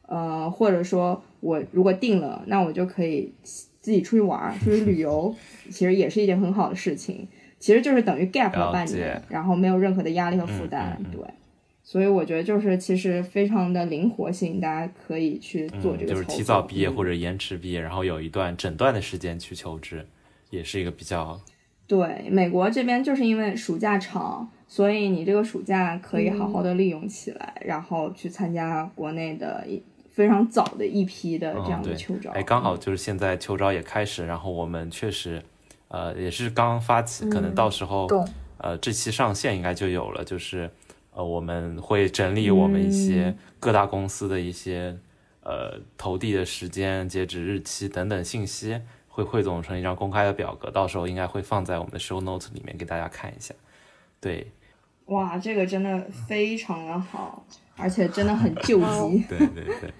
[0.08, 5.32] 呃，或者说我如果定了，那我就可以自己出去玩，出去旅游，
[5.70, 7.28] 其实也是一件很好的事情。
[7.60, 11.20] 其实就是等于 gap 了半年，然后没有任何的压力和负担，对。
[11.84, 16.12] 所以我觉得就是其实非常的灵活性，大家可以去做这个。
[16.12, 20.04] 就是提早毕业或者延迟毕业，然后有一段整段的时间去求职，
[20.50, 21.40] 也是一个比较。
[21.86, 32.30] 对，美国这边就是因为暑假长，所以你这个暑假可以好好的利用起来，然后去参加国内的一非常早的一批的这样的秋招。
[32.30, 35.42] 哎，刚好就是现在秋招也开始，然后我们确实，
[35.88, 38.08] 呃，也是刚发起，可能到时候，
[38.56, 40.70] 呃，这期上线应该就有了，就是
[41.12, 44.96] 呃，我们会整理我们一些各大公司的一些
[45.42, 48.80] 呃投递的时间、截止日期等等信息。
[49.14, 53.54] 会汇总成一张公开的表格，到时候应该会放在我们的 show notes 里面给大家看一下。
[54.20, 54.50] 对，
[55.04, 57.44] 哇，这个真的非常的好，
[57.76, 59.24] 而且真的很救急。
[59.30, 59.94] 对对对。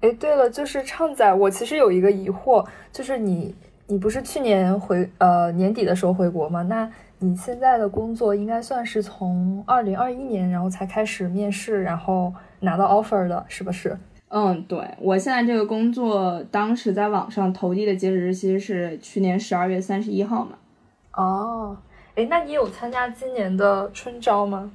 [0.00, 3.54] 哎，对了，就是畅仔，我其实有一个疑惑，就是你
[3.86, 6.62] 你不是去年回呃年底的时候回国吗？
[6.62, 13.98] 那你现在的工作应该算是从二零二一年然后才开始面试，然后拿到 offer 的，是不是？
[14.34, 20.52] 嗯，对我现在这个工作，当时在网上投递的截止日期是去年十二月三十一号嘛。
[21.12, 21.76] 哦，
[22.14, 24.70] 哎，那你有参加今年的春招吗？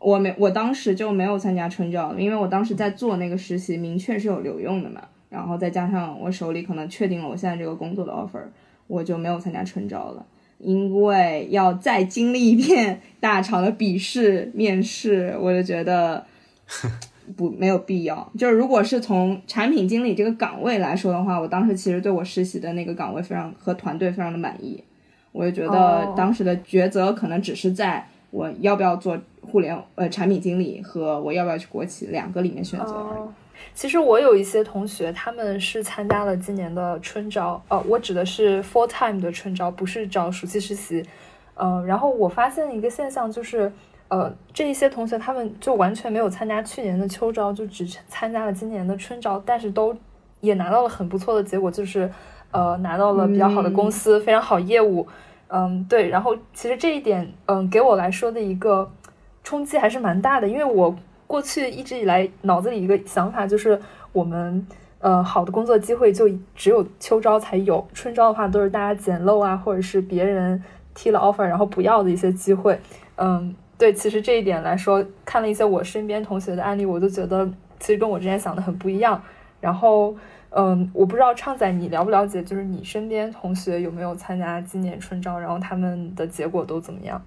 [0.00, 5.00] 我没，我当时就没有参加春招，因为我当时在做那个实习，明确是有留用的嘛。
[5.30, 8.42] 然后再加上我手里可能确定了我现在这个工作的 offer，
[8.88, 10.26] 我就没有参加春招了，
[10.58, 16.26] 因为要再经历一遍 大厂的笔试面试，我就觉得。
[17.36, 18.30] 不，没有必要。
[18.38, 24.82] 就是如果是从产品经理这个岗位来说的话，我当时其实对我实习的那个岗位非常和团队非常的满意。
[25.32, 33.28] 我就觉得当时的抉择可能只是在我要不要做互联呃产品经理和我要不要去国企两个里面选择而已。
[33.74, 41.04] 其实我有一些同学，他们是参加了今年的春招，呃，我指的是 full time 的春招，不是找暑期实习。
[41.54, 43.72] 嗯，然后我发现一个现象就是，
[44.08, 49.94] 呃，这一些同学他们就完全没有参加去年的秋招，就只参加了今年的春招，但是都
[50.40, 52.10] 也拿到了很不错的结果，就是
[52.50, 55.06] 呃拿到了比较好的公司，非常好业务。
[55.48, 56.08] 嗯，对。
[56.08, 58.90] 然后其实这一点，嗯，给我来说的一个
[59.44, 63.78] 冲击还是蛮大的，因为我过去一直以来脑子里一个想法就是，
[64.12, 64.66] 我们
[65.00, 70.62] 呃好的工作机会就只有秋招才有，春招的话都是大家捡漏啊，或者是别人。
[70.94, 72.76] 踢了 offer，然后不要的一些机会，
[73.18, 79.22] 嗯，对，其实这一点来说，看了一些我身边同学的案例，我就觉得其实跟我之前想的很不一样。
[79.60, 80.16] 然后，
[80.50, 87.24] 嗯，我不知道畅仔你了不了解，就是你身边同学有没有参加今年春招，然后他们的结果都怎么样？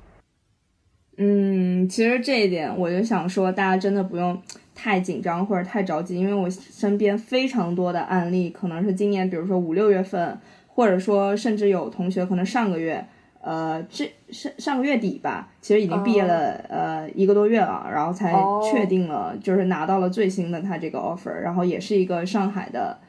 [1.18, 4.42] 嗯，其实这一点我就想说，大家真的不用
[4.76, 10.38] 太紧张或者太着急，因为我身边非常多的案例，可能是今年，比如说五六月份，
[10.68, 13.08] 或者说甚至有同学可能上个月。
[13.44, 18.32] 呃，这上上个月底吧，其实已经毕业了呃一个多月了，然后才
[18.72, 23.00] 确定了，就是拿到了最新的他这个 offer，然后也是一个上海的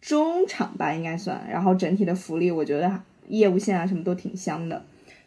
[0.00, 2.90] 中厂吧，应该算，然后整体的福利我觉得
[3.26, 4.82] 业务线啊什么都挺香的，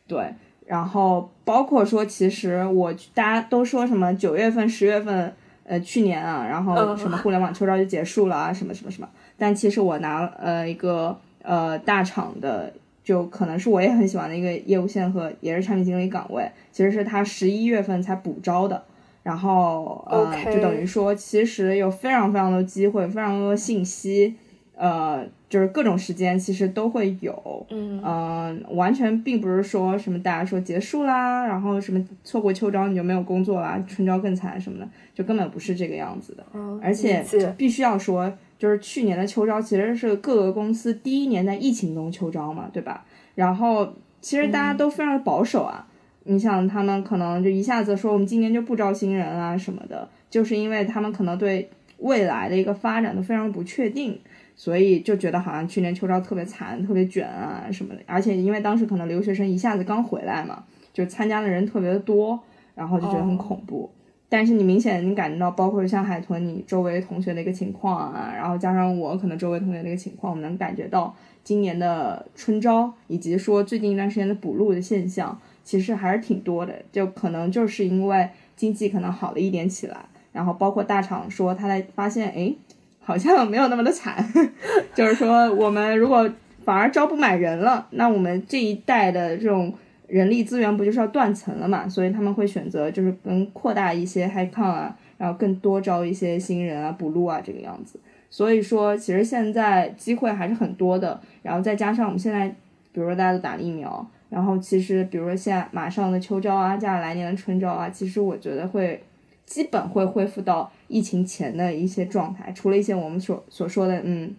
[0.07, 0.33] 对，
[0.65, 5.31] 然后包括说其实我大家都说什么九月份十月份
[5.65, 12.73] 呃去年啊，然后什么互联网秋招就结束了啊什么什么什么，但其实我拿呃一个呃大厂的。
[13.03, 18.83] 就可能是我也很喜欢的一个业务线和也是产品经理岗位，其实是他十一月份才补招的，
[19.23, 24.35] 然后呃，就等于说其实有非常非常多机会，非常多的信息，
[24.75, 36.45] 呃，就是各种时间其实都会有，嗯，完全并不是说什么大家说结束啦，然后什么错过秋招你就没有工作啦，春招更惨什么的，就根本不是这个样子的，
[36.83, 37.25] 而且
[37.57, 38.31] 必须要说。
[38.61, 43.03] 就是去年的秋招其实是各个公司第一年在疫情中秋招嘛，对吧？
[43.33, 45.87] 然后其实大家都非常的保守啊。
[46.25, 54.19] 你想，他们可能就一下子说我们今年就不招新人啊什么的，就是因为他们可能对未来的一个发展都非常不确定，
[54.55, 58.01] 所以就觉得好像去年秋招特别惨、特别卷啊什么的。
[58.05, 62.39] 而且因为当时可能留学生一下子刚回来嘛，就参加的人特别的多，
[62.75, 63.89] 然后就觉得很恐怖。
[64.33, 71.13] 但是你明显你感觉到，包括像海豚你周围同学的一个情况啊，然后加上我可能周围同学的一个情况，我们能感觉到
[71.43, 76.73] 今年的春招以及说最近一段时间的补录的现象，其实还是挺多的。
[76.93, 79.97] 就可能就是因为经济可能好了一点起来，
[80.31, 82.55] 然后包括大厂说他在发现，哎，
[83.01, 84.25] 好像没有那么的惨，
[84.95, 86.31] 就是说我们如果
[86.63, 89.73] 反而招不满人了，那我们这一代的这种。
[90.11, 91.87] 人力资源不就是要断层了嘛？
[91.87, 97.97] 所以他们会选择就是跟扩大一些 hi con 啊，然后更多招一些新人啊、补录啊这个样子。
[98.29, 101.17] 所以说，其实现在机会还是很多的。
[101.41, 102.49] 然后再加上我们现在，
[102.91, 109.01] 比如说大家都打疫苗，然后其实比如说现在马上的秋招啊，加上来年的春招啊，其实我觉得会
[109.45, 114.35] 基本会恢复到疫情前的一些状态，除了一些我们所所说的嗯。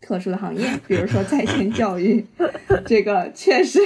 [0.00, 2.24] 特殊的行业，比如说在线教育，
[2.86, 3.80] 这个确实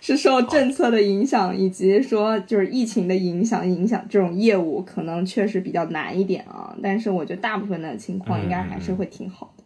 [0.00, 6.76] 是受政策的影响，以及说就是疫情的影响，影响这种业务可能确实比较难一点啊。
[6.82, 9.64] 但是我觉得大部分的情况应该还是会挺好的。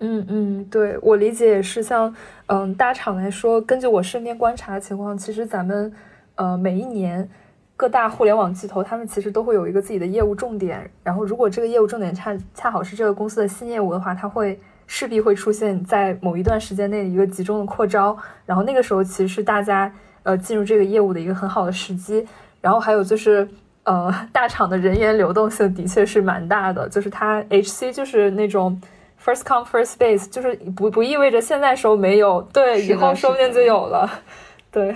[0.00, 2.12] 嗯嗯，对我理解也是，像
[2.46, 5.92] 嗯大厂来说，根据我身边观察的情况，其实咱们
[6.34, 7.28] 呃每一年
[7.76, 14.58] 各大互联网巨头，他们其实都会有一个自己的业务重点，然后如果这个业务重点恰恰好是这个公司的新业务的话，它会。
[14.86, 19.92] 势必会出现在某一段时间内的一个集中的扩招，然后那个时候其实是大家
[20.22, 22.26] 呃进入这个业务的一个很好的时机。
[22.60, 23.48] 然后还有就是
[23.82, 28.80] 呃大厂的人员流动性的确是蛮大的，就是它 HC 就是那种
[29.22, 34.08] first come first base，就是不不意味着现在时候没有，对，以后说不定就有了。
[34.70, 34.94] 对，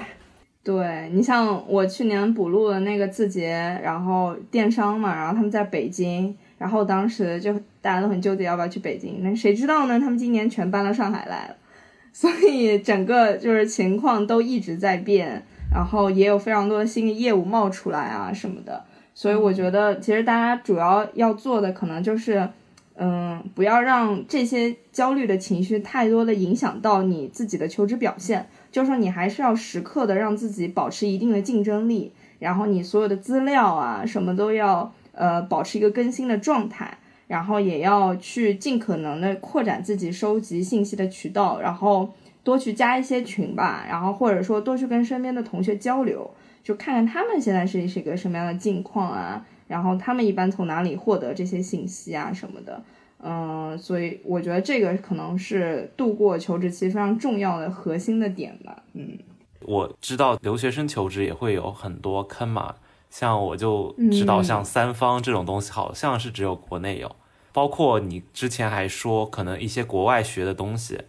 [0.62, 6.37] 对你像我去年补录的那个字节，然后电商嘛，然后他们在北京。
[6.59, 10.00] 然后当时就大家都很纠结要不要去北京，那谁知道呢？
[10.00, 11.56] 他们今年全搬到上海来了，
[12.13, 15.40] 所以整个就是情况都一直在变，
[15.73, 18.85] 然后也有非常多的新的业务冒出来啊什么的。
[19.15, 22.48] 所以我觉得其实大家主要要做的可能就是，
[22.96, 28.48] 嗯，不要让这些焦虑的情绪太多的影响到你自己的求职表现。
[28.73, 34.92] 就是说你还是要时刻的让自己保持一定的竞争力，然后你所有的资料啊什么都要。
[35.19, 36.96] 呃，保持一个更新的状态，
[37.27, 42.14] 然后也要去尽可能的扩展自己收集信息的渠道，然后
[42.44, 46.31] 多去加一些群吧，然后或者说多去跟身边的同学交流，
[46.62, 52.81] 就看看他们现在是是一个什么样的境况啊，然后他们一般从哪里获得这些信息啊什么的。
[53.21, 58.81] 嗯，所以我觉得这个可能是度过求职期非常重要的核心的点吧。
[58.92, 59.19] 嗯，
[59.66, 62.77] 我知道留学生求职也会有很多坑嘛，
[63.11, 67.17] 像我就知道像三方这种东西好像是只有国内有，
[67.52, 71.00] 包括你之前还说可能一些国外学的东西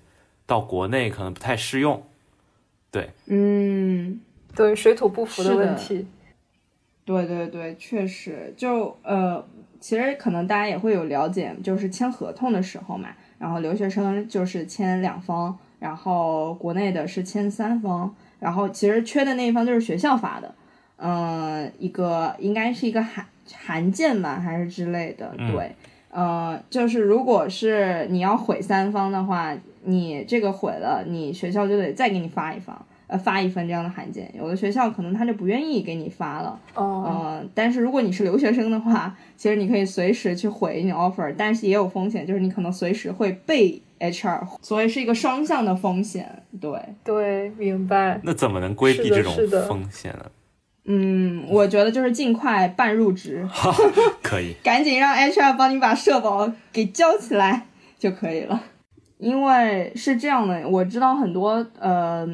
[0.45, 2.03] 到国内可能不太适用。
[2.91, 4.19] 对，嗯，
[4.55, 6.07] 对，水土不服的问题。
[7.05, 9.45] 对对对，确实，就呃。
[9.81, 20.53] 其实可能大家也会有了解，就是签合同的时候嘛，然后留学生就是签两方，然后国内的是签三方，然后其实缺的那一方就是学校发的，
[21.01, 25.75] 嗯，一个应该是一个函函件吧，还是之类的，对，
[26.11, 32.85] 呃，就是如果是你要毁三方的话，你这个毁了，你学校就得再给你发一方。
[33.07, 36.59] 呃，发一份这样的函件，有的学校可能他就不愿意给你发了。
[36.75, 37.39] 哦。
[37.41, 46.43] 嗯，但是如果你是留学生的话，其实你可以随时去回你 offer，但是也有风险，就是你可能随时会被 HR，所以是一个双向的风险。
[46.61, 46.79] 对。
[47.03, 48.19] 对，明白。
[48.21, 49.33] 那怎么能规避这种
[49.67, 50.25] 风险呢？
[50.85, 53.47] 嗯，我觉得就是尽快办入职。
[54.23, 54.55] 可以。
[54.63, 57.67] 赶紧让 HR 帮你把社保给交起来
[57.97, 58.61] 就可以了。
[59.17, 62.27] 因为是这样的，我知道很多呃。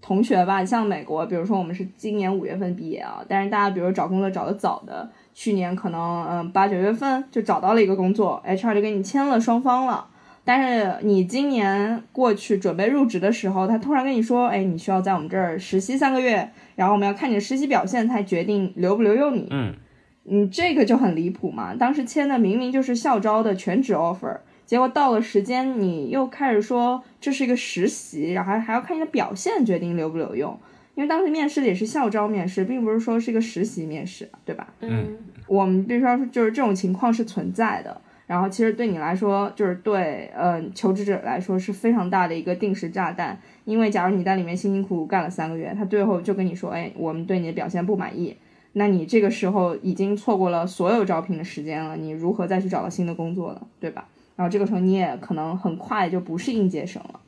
[0.00, 10.06] 同学吧，像美国，比如说我们是今年五月份毕业啊，但是大家比如找工作找的早的，去年可能嗯八九月份就找到了一个工作，HR 就给你签了双方了。
[10.48, 19.46] 但是你今年过去准备入职的时候，他突然跟你说，哎，你需要在我们这儿实习三个月，然后我们要看你的实习表现才决定留不留用你。
[19.50, 19.74] 嗯，
[20.22, 24.38] 你这个就很离谱嘛，当时签的明明就是校招的全职 offer。
[24.64, 30.58] 结果到了时间，你又开始说这是一个实习，然后还还要看你的表现决定留不留用。
[30.94, 34.72] 因为当时面试的也是校招面试，并不是说是一个实习面试，对吧？
[34.80, 35.14] 嗯，
[35.46, 38.00] 我们必须要说，就是这种情况是存在的。
[38.28, 43.36] 然后其实对你来说，就是对呃求职者来说是非常大的一个定时炸弹。
[43.64, 48.36] 因为假如你在里面辛辛苦苦干了三个月，他最后就跟你说，哎，我们对你的表现不满意，
[48.74, 53.60] 那你这个时候已经错过了所有招聘的时间了，你如何再去找到新的工作呢？
[53.80, 54.06] 对吧？
[54.36, 57.20] 然后这个时候你也可能很快就不是应届生了，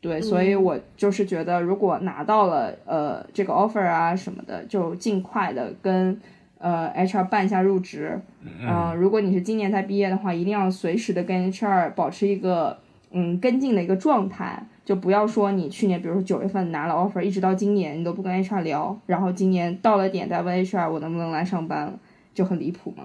[0.00, 6.20] 对，所以我就是觉得，如果拿到了呃这个 offer 啊什么的，就尽快的跟
[6.60, 8.20] 呃 HR 办一下入职。
[8.62, 12.78] 嗯，如果你是今年才毕业的话，一定要随时的跟 HR 保持一个
[13.10, 21.98] 嗯跟进的一个状态，就不要说你去年比如说九月份拿了 offer，一直到今年你都不跟 HR 聊，然后今年到了点再问 HR 我能不能来上班，
[22.32, 23.04] 就很离谱嘛，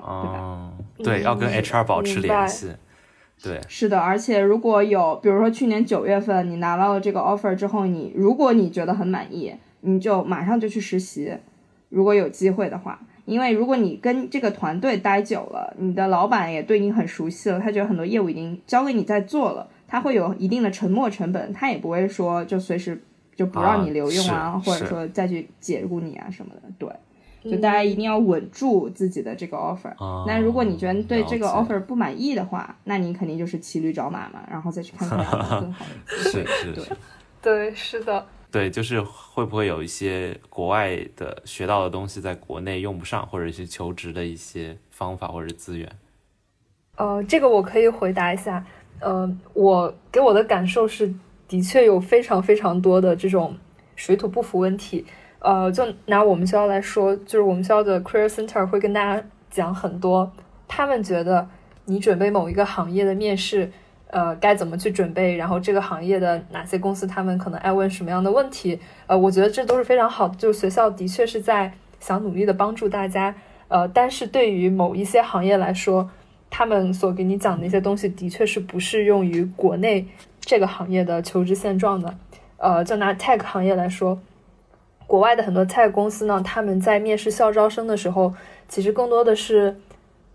[0.97, 1.17] 对吧？
[1.17, 2.71] 对，要跟 HR 保持联系。
[3.43, 11.33] 对，是的，而且如果有，比如说去年九月份你拿到了这个 offer 之后，你如果你觉得很满意，你就马上就去实习，
[11.89, 23.01] 如果有机会的话，因为如果你跟这个团队待久了，你的老板也对你很熟悉了，他觉得很多业务已经交给你在做了，他会有一定的沉没成本，他也不会说就随时
[23.35, 26.89] 就不让你留用啊，或者说再去解雇你啊什么的，对。
[27.43, 29.93] 就大家一定要稳住自己的这个 offer。
[30.25, 35.71] 那如果你觉得对这个 offer 不满意的话，那你肯定就是骑驴找马嘛，然后再去看看更好的。
[36.07, 36.83] 是是对
[37.43, 38.25] 对是的。
[38.55, 45.91] 对，就是会不会有一些国外的学到的东西在国内用不上，或者一些求职的一些方法或者资源？
[46.95, 48.65] 呃，这个我可以回答一下。
[49.01, 51.13] 呃，我给我的感受是，
[51.49, 53.57] 的确有非常非常多的这种
[53.97, 55.05] 水土不服问题。
[55.39, 60.31] 呃，就拿我们学校来说，就是我们学校的 Career Center 会跟大家讲很多，
[60.65, 61.45] 他们觉得
[61.83, 63.69] 你准备某一个行业的面试，
[64.07, 73.35] 呃，该怎么去准备，然后这个行业的哪些公司他们可能爱问什么样的问题，呃，我觉得这都是非常好的，就是学校的确是在想努力的帮助大家，
[73.67, 76.09] 呃，但是对于某一些行业来说，
[76.49, 80.07] 他们所给你讲的一些东西，的确是不适用于国内
[80.39, 82.15] 这个行业的求职现状的，
[82.57, 84.19] 呃，就拿 Tech 行业来说。
[85.07, 88.33] 国外的很多 tech 公司呢，他们在面试校招生的时候，
[88.67, 89.79] 其实更多的是，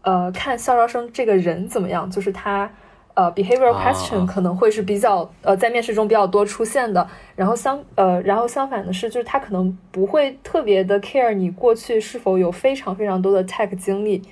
[0.02, 2.70] 呃，看校招生这个人怎么样，就是他，
[3.14, 7.06] 呃，behavioral question 可能会是比较，呃，在面试中比较多出现的。
[7.36, 14.22] 然后相，呃，然后相反的是，就是他可能不会特别的 care 你过去是否有非常非常多的 tech 经历。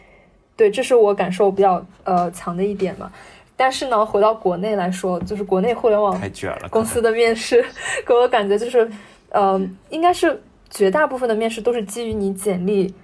[0.57, 3.11] 对，这是我感受比较，呃，强的一点嘛。
[3.57, 6.20] 但是呢，回到国内来说，就是国内互联网
[6.70, 7.64] 公司的面试，
[8.07, 8.91] 给我的感觉就是。
[9.31, 9.61] 呃，
[9.91, 12.95] 应该是绝大部分的面试都是基于你简历，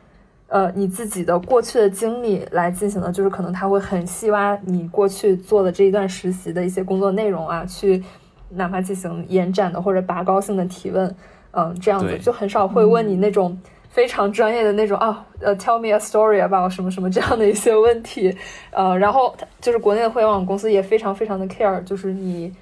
[0.49, 8.03] 呃，你自己的过去的经历来进行的，就是可能他会很细挖你过去做的这一段实习的一些工作内容啊，去
[8.51, 11.13] 哪怕进行延展的或者拔高性的提问，
[11.53, 12.19] 嗯，这样子。
[12.19, 18.37] 就很少会问你那种非常专业的那种啊，呃，tell me a story about 什么什么这样的一些问题，
[18.71, 22.53] 呃，然后就是国内的互联网公司也非常非常的 care，就是你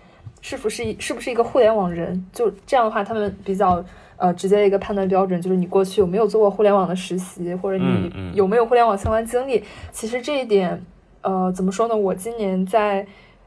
[0.40, 3.84] 是不是是不是一个互联网人，就这样的话，他们比较
[4.22, 9.64] 呃直接的一个判断标准就是你过去有没有做过互联网的实习，或者你有没有互联网相关经历。
[9.90, 10.80] 其实这一点，
[11.22, 11.96] 呃，怎么说呢？
[11.96, 13.04] 我今年在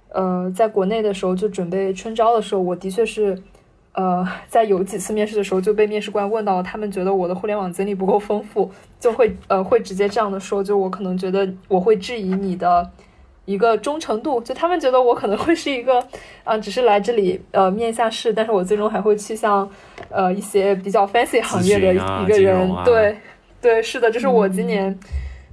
[0.09, 3.41] 呃在国内的时候就准备春招的时候，我的确是。
[3.97, 8.69] 呃，在有几次面试的时候就被面试官问到，他们觉得我的互联网经历不够丰富，
[8.99, 12.91] 就会呃会直接这样的说，就我可能觉得我会质疑你的
[13.45, 16.05] 一个忠诚度，就他们觉得我可能会是一个
[16.43, 19.69] 啊，只是来这里呃面一下试，但是我最终还会去向
[20.15, 23.17] 呃一些比较 fancy 行业的一个人，对
[23.61, 24.97] 对是的，这是我今年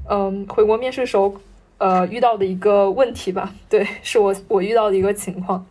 [0.09, 1.35] 嗯回国面试时候
[1.79, 5.67] 呃遇到的一个问题吧，对，是我我遇到的一个情况，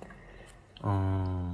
[0.83, 1.47] 嗯。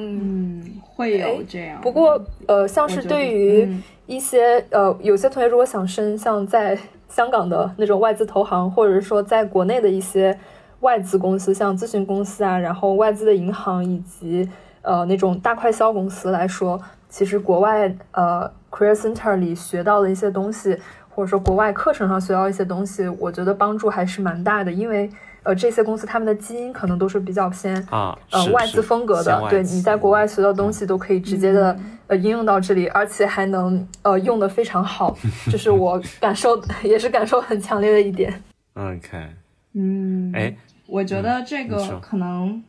[0.00, 1.80] 嗯，会有这样。
[1.80, 3.68] 不过，呃，像是对于
[4.06, 10.38] 一些呃，有些同学如果想升像在香港的那种外资投行，或者是说在国内的一些
[10.82, 14.48] 外资公司，像咨询公司啊，然后外资的银行以及
[14.82, 25.10] 呃那种大快销公司来说，其实国外呃 Career Center 里学到的一些东西，或者说国外课程上学到一些东西，我觉得帮助还是蛮大的，因为。
[25.44, 29.46] 呃，这些公司他们的基因可能都是比较偏啊，呃，外资风格的。
[29.48, 31.74] 对，你在国外学到东西都可以直接的
[32.08, 35.16] 呃应用到这里，而且还能呃用的非常好，
[35.50, 38.42] 这是我感受 也是感受很强烈的一点。
[38.74, 39.26] OK，
[39.72, 40.54] 嗯，哎，
[40.86, 42.62] 我觉得这个可能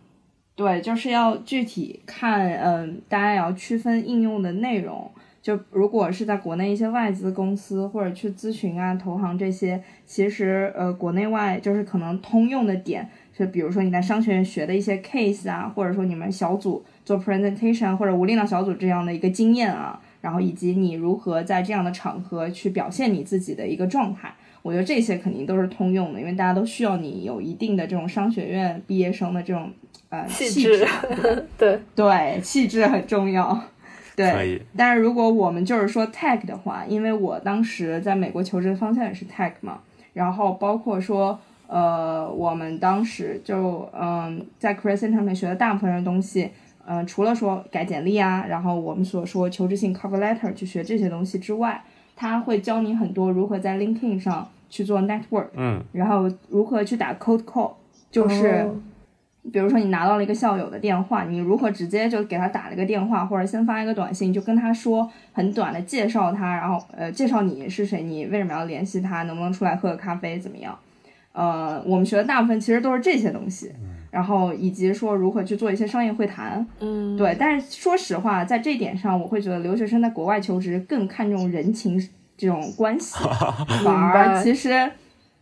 [0.59, 5.09] 对，就是要具体看，嗯，大家也要区分应用的内容。
[5.41, 29.71] 就如果是在国内一些外资公司或者去咨询啊、投行这些，其实呃国内外就是可能通用的点，就比如说你在商学院学的一些 case 啊，或者说你们小组做 presentation 或者无领导小组这样的一个经验啊，然后以及你如何在这样的场合去表现你自己的一个状态，我觉得这些肯定都是通用的，因为大家都需要你有一定的这种商学院毕业生的这种
[30.09, 30.87] 呃气质，
[31.57, 33.59] 对对，气质很重要。
[34.15, 39.79] 对，但是如果我们就是说 tech 的话，因为我当时在美国求职的方向也是 tech 嘛，
[40.11, 46.49] 然后包括说，呃，我们当时就嗯在 Career Center 上面学的大部分的东西，
[46.85, 51.81] 嗯，除了说改简历啊，然后我们所说求职信 cover letter 去学这些东西之外，
[52.15, 57.71] 他会教你很多如何在 LinkedIn 上去做 network，嗯，然后如何去打 cold call，
[58.11, 58.69] 就是。
[59.51, 70.77] 比如说你拿到了一个校友的电话，你如何直接就给他打了个电话，或者先发一个短信，就跟他说很短的介绍他，然后呃介绍你是谁，你为什么要联系他，能不能出来喝个咖啡，怎么样？
[71.31, 73.71] 呃，我们学的大部分其实都是这些东西，
[74.11, 77.35] 然后以及说如何去做一些商业会谈，嗯，对。
[77.39, 81.97] 但是说实话，在这点上，我会觉得留学生在国外求职更看重人情
[82.37, 83.15] 这种关系，
[83.85, 84.91] 反而其实。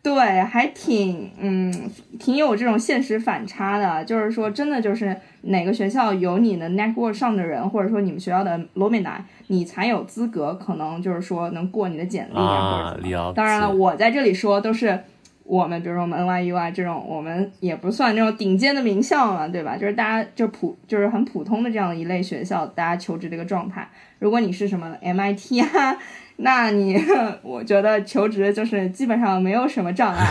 [0.08, 4.06] 对，还挺，嗯，挺有这种现实反差的。
[4.06, 12.96] 就是说，真的就是哪个学校有你的 network 上的人，或者说你们学校的 alumni，你才有资格，可能就是说能过你的简历啊，
[13.36, 14.98] 当然了，我在这里说都是
[15.44, 19.76] 我们，比如说我们 NYU 啊这种，我们也不算那种顶尖的名校嘛，对吧？
[19.76, 23.90] 就是大家就普，就是很普通的这样一类学校，大家求职的一个状态。
[24.20, 25.98] 如果你是什么 MIT 啊。
[26.40, 26.96] 那你，
[27.42, 30.28] 我觉得求职就是基本上没有什么障碍，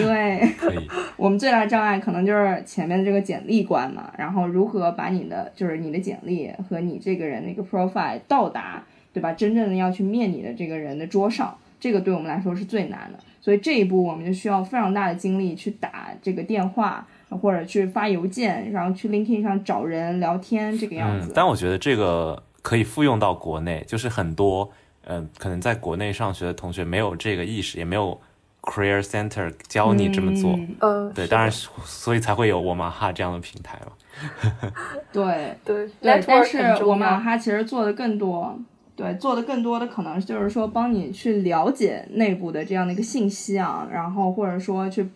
[0.00, 0.42] 因为
[1.16, 8.82] 我们最大的障碍可能就是前面的这个简历关嘛，然后如何把你的就是你的简历和你这个人的一个 profile 到达，
[9.12, 9.34] 对吧？
[9.34, 21.32] 真正的要去面你的这个人的桌上，这个对我们来说是最难的，所以这一步我们就需要非常大的精力去打这个电话，或者去发邮件，然后去 LinkedIn 上找人聊天这个样子。
[21.34, 24.70] 但我觉得这个可以复用到国内，就是很多。
[25.06, 28.20] 嗯，可能在国内上学的同学没有这个意识，也没有
[28.62, 30.58] career center 教你这么做。
[30.80, 33.92] 嗯，对，当然，所以才会有我马哈这样的平台了。
[35.12, 38.58] 对对对，但是我马哈其实做的更多，
[38.94, 45.06] 对，做的更多的可能就是说帮你去了解内部的这样的一个信息啊，然后或者说去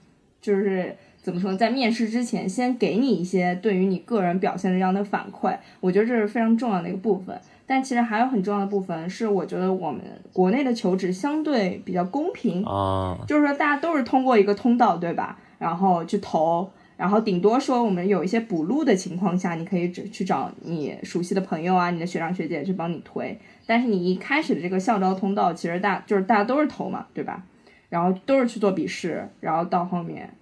[0.41, 7.41] 就是怎么说，在面试之前先给你一些对于你个人表现的这样的反馈，我觉得这是非常重要的一个部分。
[7.71, 10.01] 但其实还有很重要的部分是，我觉得我们
[10.33, 15.39] 国内的求职相对比较公平啊，就是说大家都是通过一个通道，对吧？
[15.59, 23.39] 然后去投，然后顶多说我们有一些补录的情况下，你可以只去找你熟悉的朋友啊，你的学长学姐去帮你推。
[23.67, 27.45] 但是你一开始的这个校招通道，其实大就是大家都是投嘛，对吧？
[27.91, 30.33] 然后都是去做笔试，然后到后面，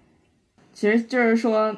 [0.73, 1.77] 其实就是说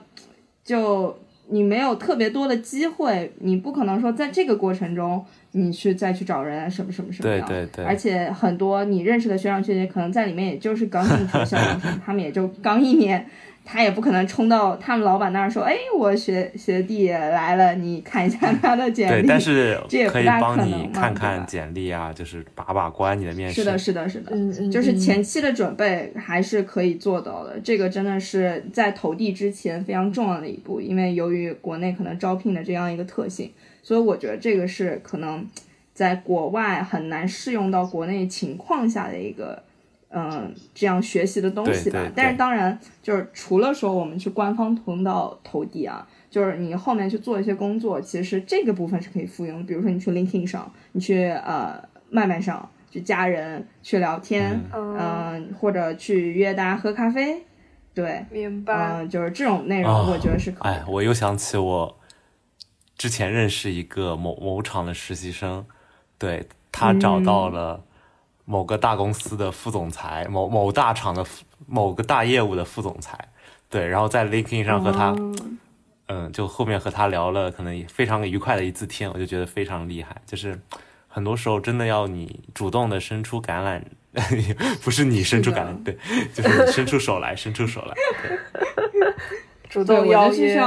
[0.63, 1.19] 就。
[1.51, 7.41] 你没有特别多的机会，你不可能说在这个过程中，你去再去找人什么什么什么的。
[7.47, 11.57] 对对对，而且很多你认识的学长学姐，可能在里面也就是刚进学校，
[12.05, 13.27] 他们也就刚一年。
[13.71, 23.57] 他也不可能冲到他们老板那儿说：“哎，我学学弟来了，你看一下他的简历。”对，但是这也可以帮你看看简历啊，就是把把关你的面试。
[23.57, 27.61] 是的，是的，是的，嗯嗯，就是前期的准备还是可以做到的。
[27.63, 33.53] 这个真的是在投递之前非常重要的一步，因为由于国内可能招聘的这样一个特性，
[33.83, 35.47] 所以我觉得这个是可能
[35.93, 39.63] 在国外很难适用到国内情况下的一个。
[40.11, 42.01] 嗯，这样学习的东西吧。
[42.17, 49.65] 但是当然，就是除了说我们去官方通道投递啊，就是你后面去做一些工作，其实这个部分是可以复用的。
[49.67, 51.79] 比如说你去 LinkedIn 上，你去呃
[52.09, 57.45] 麦麦上去加人去聊天，嗯，或者去约大家喝咖啡，
[57.93, 59.03] 对，明白。
[59.03, 60.73] 嗯，就是这种内容，我觉得是可以。
[60.73, 61.99] 哎，我又想起我
[62.97, 65.67] 之前认识一个某某厂的实习生，
[66.17, 67.85] 对他找到了。
[68.51, 71.23] 某个大公司的副总裁，某某大厂的
[71.67, 73.29] 某个大业务的副总裁，
[73.69, 75.15] 对，然后在 LinkedIn 上和他，
[76.07, 80.17] 嗯，就后面和他聊了，可能非常愉快的一次天，我就觉得非常厉害。
[80.25, 80.59] 就是
[81.07, 83.83] 很多时候真的要你主动的伸出橄榄，
[84.83, 85.99] 不是你伸出橄榄，对，
[86.33, 87.95] 就是伸出手来， 伸出手来，
[89.69, 90.59] 主动邀约，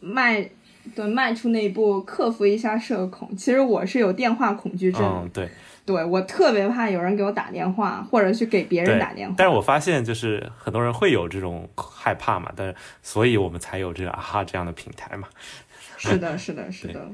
[0.00, 0.48] 迈，
[0.94, 3.36] 对，迈出那一步，克服一下社恐。
[3.36, 5.50] 其实我是有电话恐惧症，嗯，对。
[5.88, 9.34] 对我特别怕有人给我打电话，或者去给别人打电话。
[9.38, 15.26] 但是我发现就是很多人会有这种害怕嘛，但是所以我们才有这个啊哈这样的平台嘛。
[15.96, 17.10] 是的，是的，是的。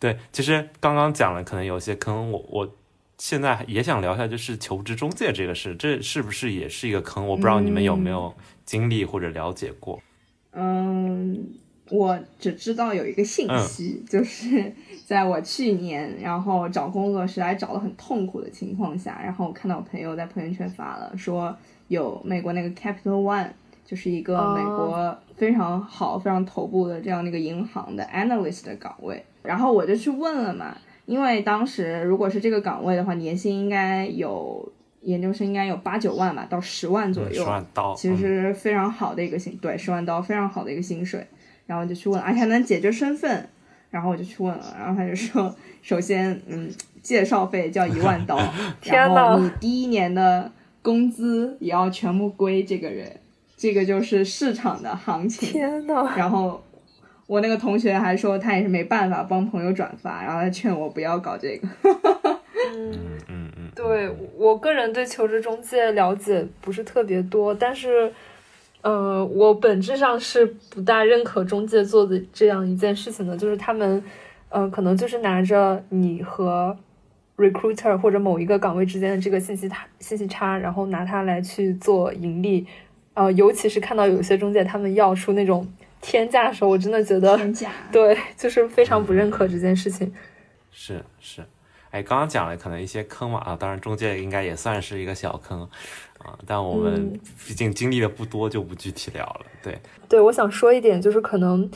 [0.00, 2.76] 对，其实刚刚讲了，可能有些坑，我我
[3.16, 7.24] 现在也想聊一下，就是求职中介这个事，这是不是也是一个坑？
[7.28, 10.02] 我不知道你们有没有经历或者了解过。
[10.52, 11.48] 嗯，
[11.90, 14.72] 我只知道有一个信息，就是。
[15.08, 23.48] 在我去年，然后找工作实在找的很痛苦的情况下，然后我看到朋友在朋友圈发了，说有美国那个 Capital One，
[23.86, 30.76] 就是一个美国非常好、非常头部的这样的一个银行的 analyst 的岗位，然后我就去问了嘛，
[31.06, 34.70] 因为当时如果是这个岗位的话，年薪应该有
[35.00, 41.26] 研究生应该有八九万吧，到十万左右，十万刀，其实非常好的一个薪，对，十万刀非常好的一个薪水，
[41.68, 43.48] 然后就去问，而且还能解决身份。
[43.90, 48.38] 然后我就去问了，然后他就说，首先，嗯，介绍费叫一万刀，
[48.84, 50.52] 然后你第一年的
[50.82, 53.10] 工资也要全部归这个人，
[53.56, 55.48] 这个就是市场的行情。
[55.48, 56.62] 天呐，然后
[57.26, 61.66] 我那个同学还说他也是没办法帮朋友转发，然后他劝我不要搞这个。
[62.76, 62.92] 嗯
[63.26, 68.12] 嗯嗯，对我个人对求职中介了解不是特别多，但是。
[68.82, 74.02] 呃，我本质上是不大认可中介做的这样一件事情的，就是他们，
[74.48, 76.76] 呃，可能就是拿着你和
[77.36, 82.66] recruiter 或者某一个岗位之间的这个信息差信息差，然后拿它来去做盈利。
[83.14, 85.66] 呃，尤其是看到有些中介他们要出那种
[86.00, 90.14] 天价的时候，我真的觉得天价，对，就是非常不认可这件事情。
[90.70, 91.42] 是是，
[91.90, 95.68] 哎，刚刚讲了可能一些坑嘛，啊，当然中介应该也算是一个小坑。
[96.28, 99.40] 啊，但我们毕竟经历的不多，就不具体聊了。
[99.62, 101.68] 对，对，我想说一点，就是可能，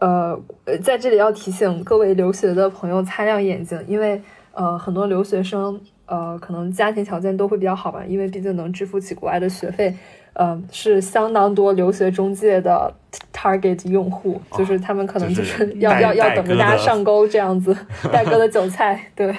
[0.00, 0.38] 呃，
[0.82, 4.20] 在这里要提醒各位留学的朋友擦亮眼睛，因为
[4.52, 9.94] 呃，很多留学生呃，可能家庭条件都会比较好吧，因为毕竟能支付起国外的学费，
[10.32, 12.92] 呃，是相当多留学中介的
[13.32, 17.76] target 用户，就是他们可能就是要要要等着大家上钩这样子，
[18.10, 19.34] 带割的韭菜，对，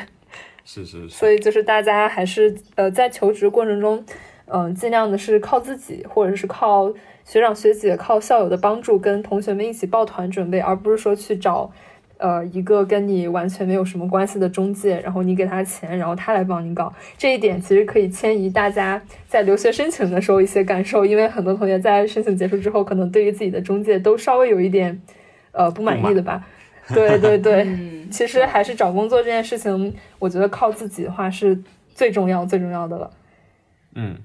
[0.63, 4.05] 是是是，所以就是大家还是呃，在求职过程中。
[4.51, 6.91] 嗯，尽量的是靠自己，或者是靠
[7.23, 11.71] 学长学姐、靠校友的帮助，跟同学们一起抱团准备，而不是说去找，
[12.17, 16.91] 呃，一个跟你完全没有什么关系的中介，然后你给他钱，然后他来帮你搞。
[17.17, 24.99] 这一点其实可以迁移大家在留学申请的时候一些感受，因为很多同学在申请结束之后，可能对于自己的中介都稍微有一点，
[25.51, 26.43] 呃，不满意的吧。
[26.91, 27.67] 对对对，
[28.09, 31.61] 其实还是找工作这件事情，我觉得靠自己的话是
[31.93, 33.11] 最重要、最重要的了。
[33.93, 34.17] 嗯。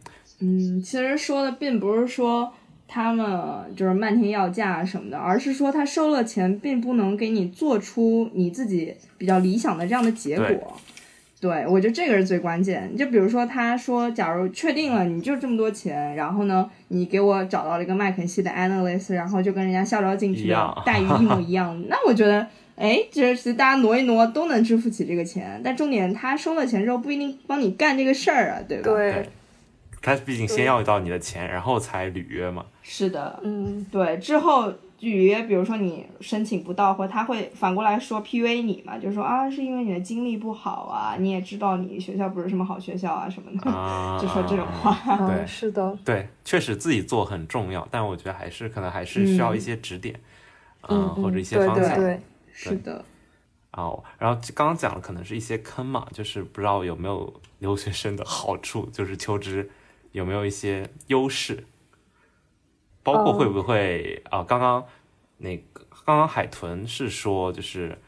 [0.45, 2.53] 嗯，其实说的并不是说
[2.86, 3.26] 他们
[3.74, 10.76] 就是漫天要价什么的，而是说他收了钱，并不能给你做出你自己比较理想的这样的结果。
[11.40, 12.97] 对，我觉得这个是最关键。
[12.97, 25.61] 就比如说，他说，假如确定了你就这么多钱，然后呢，你给我找到了一个麦肯锡的 analyst，然后就跟人家校招进去的待遇一模一样， 那我觉得，哎，就是大家挪一挪都能支付起这个钱。
[25.62, 28.84] 但重点，他收了钱之后不一定帮你干这个事儿啊，对吧？
[28.84, 29.28] 对。
[30.05, 32.66] 他毕竟先要到你的钱，然后才履约嘛。
[32.82, 34.18] 是的，嗯，对。
[34.18, 44.92] 之后履约，比如说你申请不到，或他会反过来说 PUA 你嘛，就说啊是因为你的经历不好啊，你也知道你学校不是什么好学校啊什么的，啊就说这种话。
[45.26, 50.20] 对嗯， 是的，对，确实自己做很重要，但我觉得还是可能还是需要一些指点，
[50.88, 51.96] 嗯，或者一些对方向。
[51.96, 52.20] 对对，
[52.52, 53.05] 是的，
[53.72, 59.70] 哦，然后刚刚讲的可能是一些坑嘛，就是不知道有没有留学生的好处，就是求职
[60.15, 61.65] 有没有一些优势，
[63.03, 64.87] 包括会不会啊、刚刚
[65.39, 67.99] 那个刚刚海豚是说，就是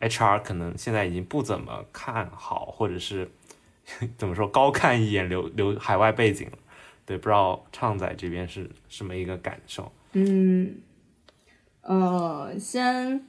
[0.00, 3.30] HR 可能现在已经不怎么看好，或者是
[4.16, 6.58] 怎么说高看一眼留留海外背景了。
[7.04, 9.92] 对，不知道畅仔这边是什么一个感受？
[10.14, 10.76] 嗯，
[11.82, 13.26] 呃，先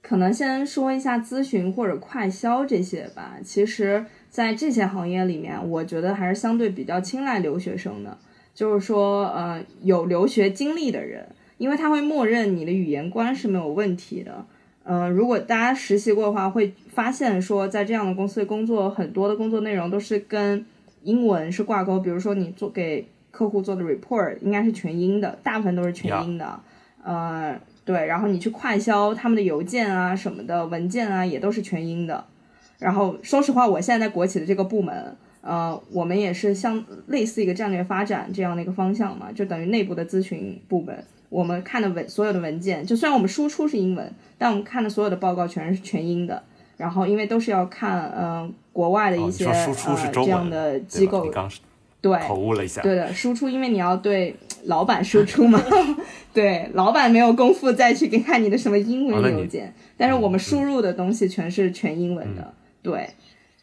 [0.00, 3.36] 可能先说一下咨询或者快销这些吧。
[3.44, 4.06] 其实，
[4.38, 8.16] 在这些行业里面，我觉得还是相对比较青睐留学生的，
[8.54, 11.26] 就是说，呃，有留学经历的人，
[11.56, 14.46] 因为他会默认你的语言观是没有问题的。
[14.84, 20.64] 呃，如果大家实习过的话，会发现说，在这样的公司工作，很多的工作内容都是跟
[21.02, 21.98] 英文是挂钩。
[21.98, 26.60] 比如说，你做给客户做的 report 应该是全英的，大部分都是全英的。
[27.02, 32.24] 呃，对，然后你去快销他们的邮件啊什么的文件啊，也都是全英的。
[32.78, 41.04] 然后说实话，我现在在国企的这个部门，呃，我们也是像类似一个战略发展这样的一个方向嘛，就等于内部的咨询部门。
[41.28, 46.42] 我们看的文所有的文件，就虽然我们输出是英文，但我们看的所有的报告全是全英的。
[46.78, 51.28] 然后因为都是要看呃国外的一些、哦输出是呃中文这样的机构
[52.00, 52.80] 对口误了一下。
[52.80, 55.60] 对的，输出，因为你要对老板输出嘛，
[56.32, 63.08] 对，老板没有功夫再去给看你的什么英文邮件，但是我们嗯输入的东西全是全英文的，对，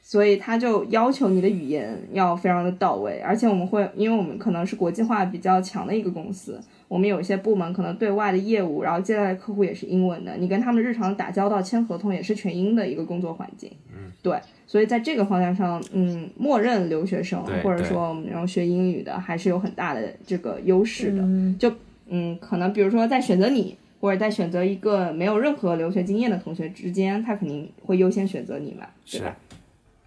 [0.02, 14.40] 所以他就要求你的语言要非常的到位，而且我们会，因为我们可能是国际化比较强的一个公司，我们有一些部门可能对外的业务，然后接待的客户也是英文的，你跟他们日常打交道、签合同也是全英的一个工作环境，嗯，对。
[14.68, 21.22] 所以在这个方向上，嗯，默认留学生或者说我们这种学英语的，还是有很大的这个优势的。
[21.22, 21.72] 嗯就
[22.08, 29.36] 嗯，可能比如说在选择你，或者在选择一个没有任何留学经验的同学之间，他肯定会优先选择你嘛，对是吧？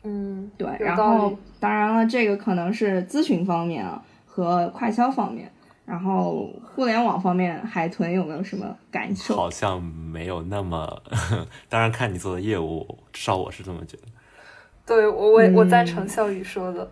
[0.05, 5.51] 嗯，对，然后当然了，这个可能是咨询方面啊和快销方面，
[5.85, 9.35] 然后互联网方面，海豚有没有什么感受？
[9.35, 11.03] 好像没有那么，
[11.69, 14.03] 当然看你做的业务，至少我是这么觉得。
[14.87, 16.89] 对我我我赞嗯成笑宇说的，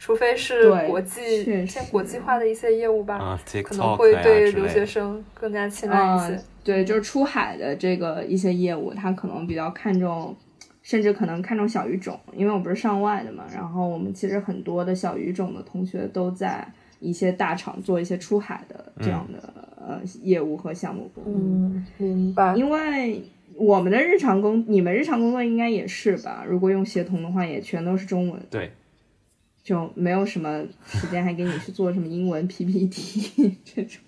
[0.00, 4.50] 除非是国际确偏国际化的一些业务吧，啊可能会对。
[4.52, 6.34] 留学生更加青睐一些。
[6.34, 10.34] 嗯，对，就是出海的这个一些业务，他可能比较看重，
[10.82, 16.66] 甚至可能看重小语种，因为我不是上外的嘛，然后我们其实很多的小语种的同学都在
[16.98, 22.54] 一些大厂做一些出海的这样的、呃业务和项目，嗯，明白。
[22.56, 23.22] 因为
[23.54, 26.42] 我们的日常工，你们日常工作应该也是吧？
[26.48, 28.70] 如果用协同的话，也全都是中文，对，
[29.62, 34.00] 就没有什么时间还给你去做什么英文 PPT 这种。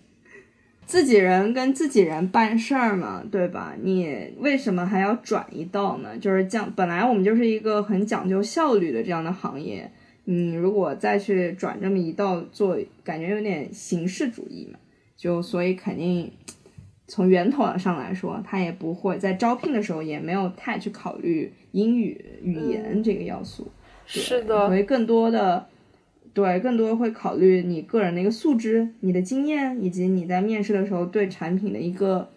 [0.85, 3.75] 自己人跟自己人办事儿嘛，对吧？
[3.81, 6.19] 你为什么还要转一道呢？
[6.19, 9.91] 就是讲，本来我们就是一个很讲究效率的这样的行业，
[10.25, 14.79] 你如果再去转这么一道做，感觉有点形式主义嘛。
[15.17, 16.31] 就所以肯定
[17.07, 23.63] 从源头上来说，他也不会在招聘的时候也没有太去考虑英语语言这个要素。
[23.65, 23.71] 对
[24.21, 25.67] 是的所以更多的
[26.35, 32.29] 对更多会考虑你个人的一个素质、你的经验，以及你在面试的时候对产品的一个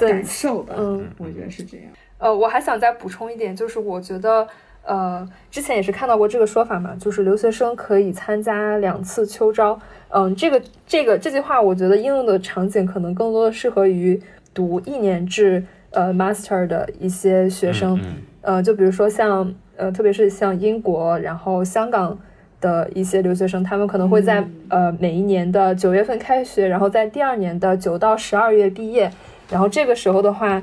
[0.00, 0.74] 感受吧。
[0.76, 1.86] 嗯，我觉得是这样。
[2.18, 4.46] 呃，我还想再补充一点，就是我觉得，
[4.84, 9.80] 呃，之前也是看到过这个说法嘛，就是留学生可以参加两次秋招。
[10.08, 14.20] 嗯，这个这个这句话，我觉得应用的场景可能更多的适合于
[14.52, 17.98] 读一年制呃 master 的一些学生。
[18.02, 22.18] 嗯呃，就比如说像呃，特别是像英国，然后香港
[22.60, 29.10] 的一些留学生，他们可能会在、呃每一年的九月份开学，然后在第二年的九到十二月毕业。
[29.48, 30.62] 然后这个时候的话，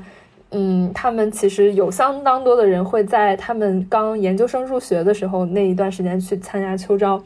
[0.52, 7.20] 嗯，他们其实有相当多的人会在他们刚研究生入学的时候那一段时间去参加秋招，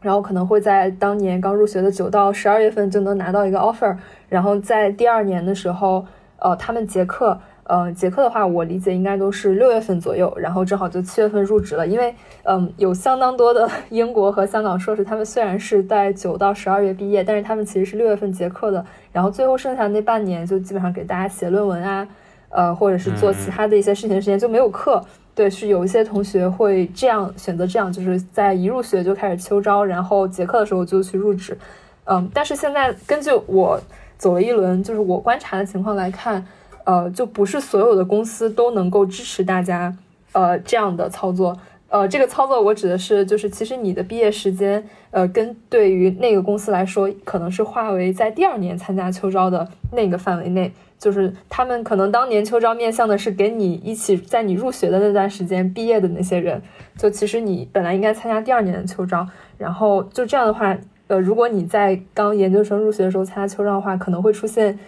[0.00, 3.96] 然后可能会在当年刚入学的九到十二月份就能拿到一个 offer，
[4.28, 6.06] 然后在第二年的时候，
[6.38, 7.40] 呃，他们结课。
[7.68, 11.86] 呃，结课的话，我理解应该都是六月份左右，然后正好就七月份入职了。
[11.86, 12.14] 因为，
[12.44, 22.08] 嗯，有相当多的 英国和香港硕士，他们虽然是在九到十二月毕业，但是他们其实是六月份结课的，然后最后剩下那半年就基本上给大家写论文啊，
[22.48, 25.04] 呃，或者是做其他的一些事情的时间就没有课。
[25.34, 31.56] 对，是有一些同学会这样选择，这样就是在一入学就开始秋招，然后结课的时候就去入职。
[32.06, 33.78] 嗯，但是现在根据我
[34.16, 36.44] 走了一轮，就是我观察的情况来看，
[36.88, 39.94] 呃，就不是所有的公司都能够支持大家
[40.32, 41.54] 呃这样的操作。
[41.90, 56.62] 呃，这个操作我指的是，就是其实你的毕业时间，呃，跟对于那个公司来说，可能是划为在第二年参加秋招的那个范围内，就是他们可能当年秋招面向的是给你一起在你入学的那段时间毕业的那些人，
[56.96, 59.26] 就其实你本来应该参加第二年的秋招，
[59.58, 60.74] 然后就这样的话，
[61.08, 64.78] 呃，如果你在刚研究生入学的时候参加秋招的话，可能会出现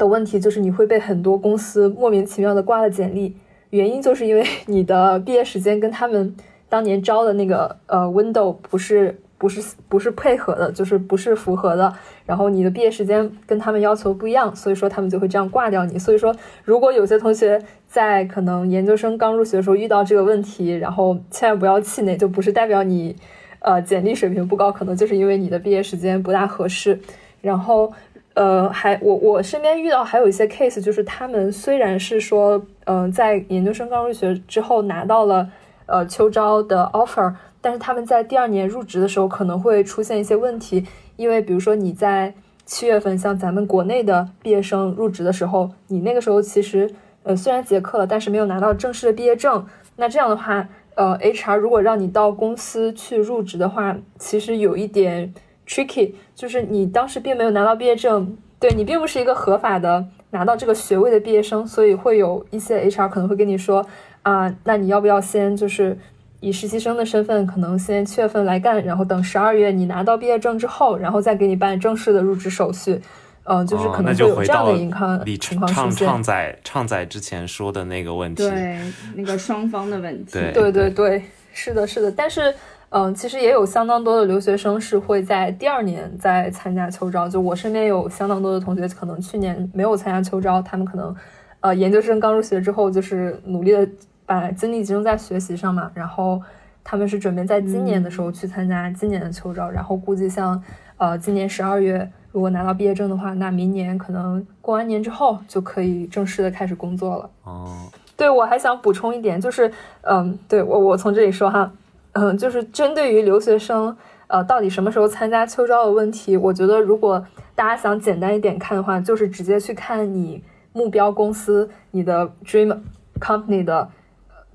[0.00, 3.36] 的问题就是你会被很多公司莫名其妙的挂了简历。
[3.68, 6.34] 原因就是因为 你的毕业时间跟他们
[6.68, 11.92] 当年招的那个呃 window 不是不是不是配合的，就是不是符合的。
[12.26, 15.98] 然后你的毕业时间跟他们要求不一样，所以说他们就会这样挂掉你。
[15.98, 16.34] 所以说，
[16.64, 23.14] 如果有些同学在可能研究生刚入学的时候遇到这个问题，然后千万不要气馁，就不是代表你
[23.60, 26.98] 呃简历水平不高，可能就是因为你的毕业时间不大合适。
[27.40, 27.92] 然后。
[28.34, 35.50] 呃，还我我身边遇到还有一些 case，就是他们虽然是说，嗯，在研究生刚入学之后拿到了
[35.86, 42.32] 呃秋招的 offer，但是他们在第二年入职的时候可能会出现一些问题，因为比如说你在
[42.64, 46.88] 七月份，像咱们国内的毕业生入职的时候，你那个时候其实
[47.24, 49.66] 呃虽然结课了，但是没有拿到正式的毕业证，
[49.96, 55.34] 那这样的话，呃，HR 如果让你到公司去入职的话，其实有一点。
[55.70, 63.86] Tricky 就是你当时并没有拿到毕业证，对你并不是一个合法的拿到这个学位的毕业生，所以会有一些 HR 可能会跟你说
[64.22, 65.96] 啊，那你要不要先就是
[66.40, 73.00] 以实习生的身份，可能先七月份来干，然后等十二月你拿到毕业证之后，然后再给你办正式的入职手续。
[73.44, 76.06] 嗯，就是可能会有这样的情况情况出现。
[76.08, 78.78] 畅仔畅仔之前说的那个问题，对
[79.14, 82.52] 那个双方的问题，对对对对，是的，是的，但是。
[82.92, 87.28] 嗯，其实也有相当多的留学生是会在第二年再参加秋招。
[87.28, 91.14] 就我身边有相当多的同学，可能去年没有参加秋招，他们可能，
[91.60, 93.88] 呃，研究生刚入学之后，就是努力的
[94.26, 95.88] 把精力集中在学习上嘛。
[95.94, 96.42] 然后
[96.82, 99.70] 他们是准备在今年的时候去参加今年的秋招。
[99.70, 100.60] 然后估计像，
[100.96, 107.30] 呃，今年十二月如果拿到毕业证的话，那明年可能过完年之后就可以正式的开始工作了。
[107.44, 109.70] 哦，对我还想补充一点，就是，
[110.00, 111.70] 嗯，对我我从这里说哈。
[112.12, 113.96] 嗯，就是针对于留学生，
[114.26, 120.42] 呃，到底什么时候参加秋招的问题，我觉得如果大家想简单一点看的话，就是直接去看你
[120.72, 122.76] 目标公司、你的 dream
[123.20, 123.88] company 的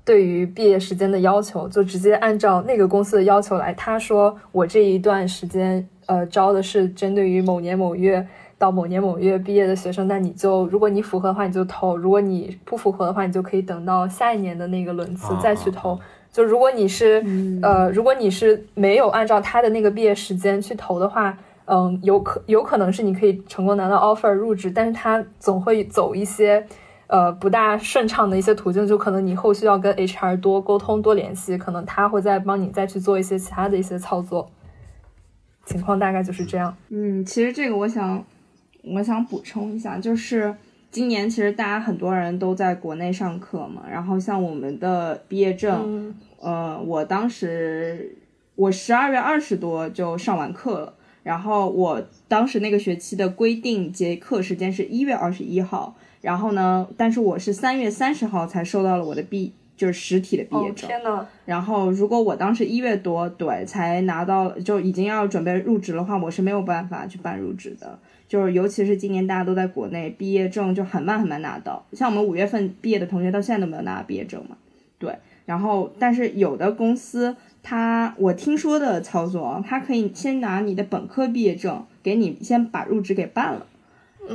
[0.04, 3.72] 对于毕业时间的要求，就直接按照那个公司的要求来。
[3.74, 8.26] 他说我这一段时间，呃，招的是针对于某年某月
[8.58, 15.98] 到某年某月毕业的学生，那你就如果你符合的话，你就投；如果你不符合的话，你就可以等到下一年的那个轮次再去投。
[16.36, 17.24] 就如果你是，
[17.62, 26.66] 呃，如果你是没有按照他的那个毕业时间去投的话，嗯，有可有可能是你可以成功拿到 offer 入职，但是他总会走一些，
[27.06, 34.50] 呃，不大顺畅的一些途径，就可能你后续要跟 HR 多沟通、多联系，可能他会再帮你再去做一些其他的一些操作，
[35.64, 36.76] 情况大概就是这样。
[36.90, 38.22] 嗯，其实这个我想，
[38.84, 40.54] 我想补充一下，就是。
[40.88, 48.16] 今年其实大家很多人都在国内上课嘛，然后像我们的毕业证，呃，我当时
[48.54, 60.88] 我十二月二十多就上完课了，然后我当时那个学期的规定结课时间是一月二十一号，然后呢，但是我是三月三十号才收到了我的毕，就是实体的毕业证。
[60.88, 67.98] 天呐，然后如果我当时一月多对才拿到，就已经要准备入职的话，我是没有办法去办入职的。
[68.28, 71.84] 就是，尤其是今年大家都在国内，毕业证就很慢很慢拿到。
[71.92, 74.56] 像我们五月份毕业的同学，到现在都没有拿到毕业证嘛。
[75.46, 83.66] 对，然后但是有的公司，它我听说的操作，它可以先拿你的本科毕业证，给你先把入职给办了。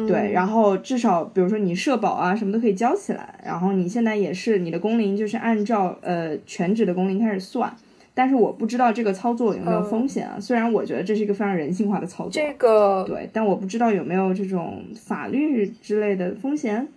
[0.07, 7.76] 对，然后至少比如说你社保啊什么都可以交起来，然后你现在也是你的工龄就是按照呃全职的工龄开始算。
[8.14, 10.38] 但是我不知道这个操作有没有风险啊？
[10.39, 16.88] 虽然我觉得这是一个非常人性化的操作，这个对，但我不知道有没有这种法律之类的风险。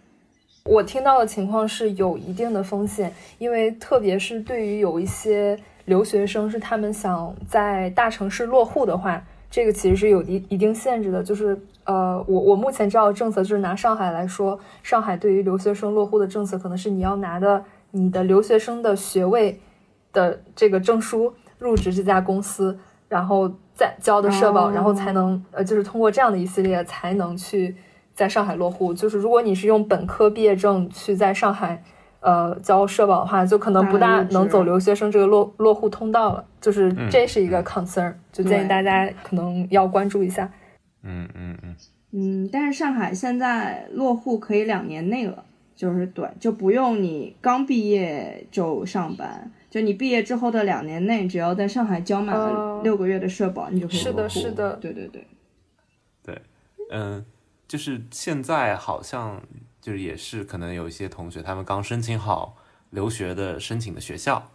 [0.70, 11.22] 我听到的情况是有一定的风险，因为特别是对于有一些留学生是他们想在大城市落户的话，这个其实是有一一定限制的。
[11.22, 19.60] 就是呃，我我目前知道的政策就是拿上海来说，上海对于留学生落户的政策可能是你要拿的你的留学生的学位。
[20.14, 27.74] 的这个证书入职这家公司，然后再交的社保，然后才能呃，就是通过这样的一系列才能去
[28.14, 28.94] 在上海落户。
[28.94, 31.82] 就是如果你是用本科毕业证去在上海
[32.20, 36.44] 呃交社保的话，就可能不大能走留学生这个落落户通道了。
[36.60, 40.50] 就是这是一个 concern，就建议大家可能要关注一下。
[41.02, 41.76] 嗯嗯嗯
[42.16, 45.44] 嗯，但是上海现在落户可以两年内了，
[45.74, 55.26] 就是对，就不用你刚毕业就上班，就你毕业之后的两年内，只要在上海交满了哦六个月的社保，你就可以是的落户是的对对对
[56.24, 56.38] 对。
[56.90, 57.24] 嗯，
[57.66, 59.42] 就是现在好像
[59.80, 62.56] 就是也是可能有一些同学他们刚申请好
[62.90, 64.50] 留学的申请的学校，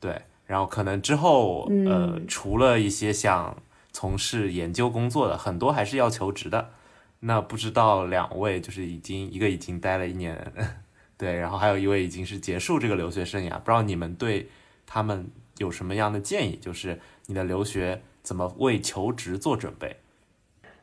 [0.00, 3.56] 对，然后可能之后呃嗯除了一些想
[3.92, 6.70] 从事研究工作的，很多还是要求职的。
[7.24, 10.52] 那不知道两位就是已经一个已经待了一年，
[11.16, 14.48] 对，然后还有一位已经是结束这个留学生涯，不知道你们对
[14.86, 16.56] 他们有什么样的建议？
[16.60, 19.98] 就是你的留学怎么为求职做准备？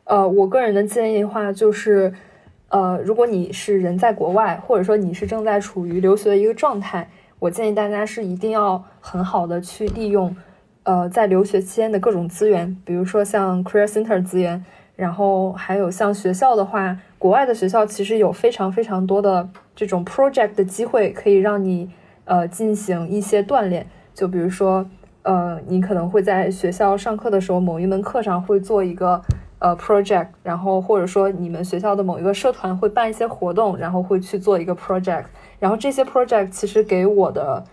[0.10, 2.12] 呃，我个人的建议的话就是，
[2.70, 7.08] 呃，如果你是人在国外，或者说你是正在处于留学的一个状态，
[7.38, 10.36] 我建议大家是一定要很好的去利用，
[10.82, 21.92] 呃，在留学期间的各种资源，比如说像 Career Center 资源，然后还有像学校的话，国外的学校其实有非常非常多的这种 project 的机会，可以让你
[22.26, 23.86] 呃进行一些锻炼，
[24.16, 24.90] 就比如说。
[25.22, 29.22] 呃，你可能会在学校上课的时候，某一门课上会做一个
[29.60, 35.26] 呃 project，然后或者说你们学校的某一个社团会办一些活动，然后会去做一个 project，
[35.60, 37.64] 然后这些 project 其实给我的，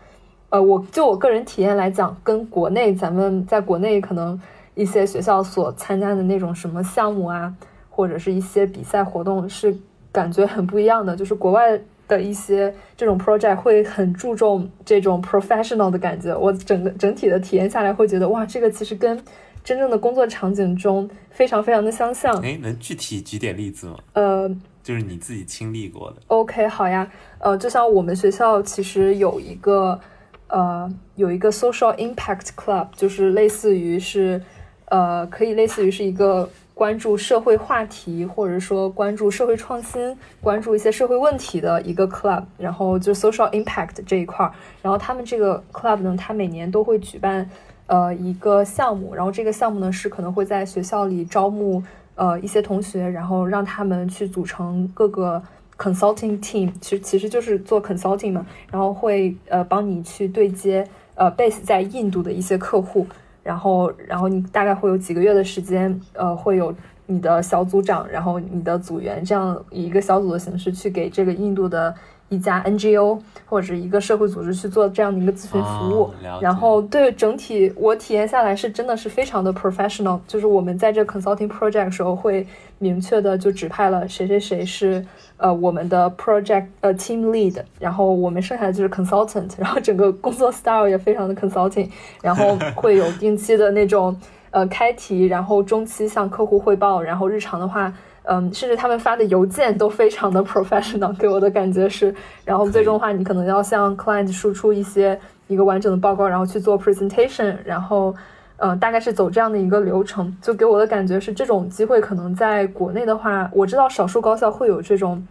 [0.51, 4.41] 呃，我就我个人体验来讲，跟国内咱们在国内可能
[4.74, 7.55] 一些学校所参加的那种什么项目啊，
[7.89, 9.76] 或者是一些比赛活动是
[10.12, 11.80] 感觉很不一样的，就是国外。
[12.09, 19.20] 的一些这种 project 会很注重这种 professional 的感觉，我整个整体的体验下来会觉得哇，这个其实跟
[19.67, 22.33] 真正的工作场景中非常非常的相像。
[22.41, 23.97] 哎，能具体举点例子吗？
[24.12, 24.49] 呃
[24.81, 26.19] 就是你自己经历过的。
[26.29, 27.11] ，OK，好呀，
[27.41, 30.01] 呃，就像我们学校其实有一个
[30.47, 34.41] 呃有一个 social impact club，就是类似于是
[34.85, 36.49] 呃可以类似于是一个。
[36.77, 44.53] 关注社会话题，或者说关注社会创新、关注一些社会问题的一个 club，然后就 social impact 这一块儿，
[44.83, 47.49] 然后他们这个 club 呢，它每年都会举办
[47.87, 51.82] 呃一个项目，然后这个项目呢是可能会在学校里招募
[52.14, 55.43] 呃一些同学，然后让他们去组成各个
[55.78, 63.07] consulting team，其实其实就是做 consulting 嘛，然后会呃帮你去对接呃 base 在印度的一些客户。
[63.43, 66.74] 然后，然后你大概会有几个月的时间，呃，会有
[67.07, 71.95] 你的小组长，然后你的组员，这样以一个小组的形式去给这个印度的
[72.29, 76.05] 一家 NGO 或者一个社会组织去做这样的一个咨询服务。
[76.05, 82.47] 哦然后，对整体我体验下来是真的是非常的 professional，就是我们在这 consulting project 时候会
[82.79, 85.05] 明确的就指派了谁谁谁是
[85.37, 91.89] 呃我们的 project 呃 team lead，然后我们剩下的就是 consultant，然后整个工作 style 也非常的 consulting，
[92.20, 94.14] 然后 会有定期的那种
[94.51, 97.93] 呃开题，然后中期向客户汇报，然后日常的话。
[98.29, 102.14] 嗯，甚至他们发的邮件都非常的 professional，给我的感觉是，
[102.45, 108.14] 然后最终的话，你可能要向 client 输出一些一个完整的报告，然后去做 presentation，然后，
[108.57, 115.24] 呃，大概是走这样的一个流程，就给我的感觉是，这种机会可能在国内的话，我知道少数高校会有这种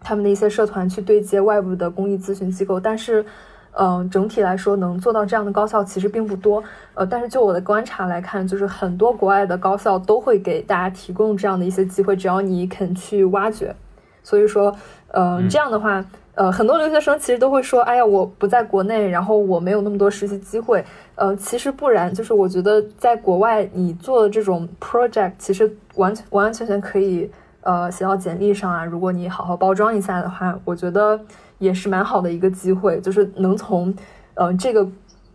[0.00, 3.24] 他们的一些社团去对接外部的公益咨询机构，但是。
[3.72, 6.62] 嗯、呃，整体来说能做到这样的高校其实并不多。
[6.94, 13.74] 呃，但是就我的观察来看，就是很多国外的高校都会给大家提供这样的一些机会，只要你肯去挖掘。
[14.22, 14.74] 所以说，
[15.08, 16.04] 呃，嗯这样的话，
[16.34, 20.84] 呃，很多留学生其实都会说，哎呀，我不在国内，然后我没有那么多实习机会。
[21.14, 27.30] 呃，其实不然，就是我觉得在国外你做的这种 project，其实完全完完全全可以
[27.62, 28.84] 呃写到简历上啊。
[28.84, 31.18] 如果你好好包装一下的话，我觉得。
[31.60, 33.94] 也是蛮好的一个机会，就是能从，
[34.34, 34.88] 呃，这个，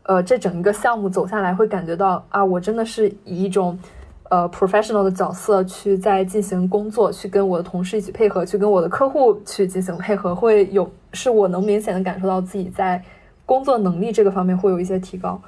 [0.04, 3.78] 呃，这整一个项目走下来，会感觉到啊，我真的是以一种，
[4.30, 13.00] 呃，professional 的角色去在进行工作，去跟我的同事一起配合，去跟我的客户去进行配合，会有是我能明显的感受到自己在
[13.46, 15.40] 工作能力这个方面会有一些提高。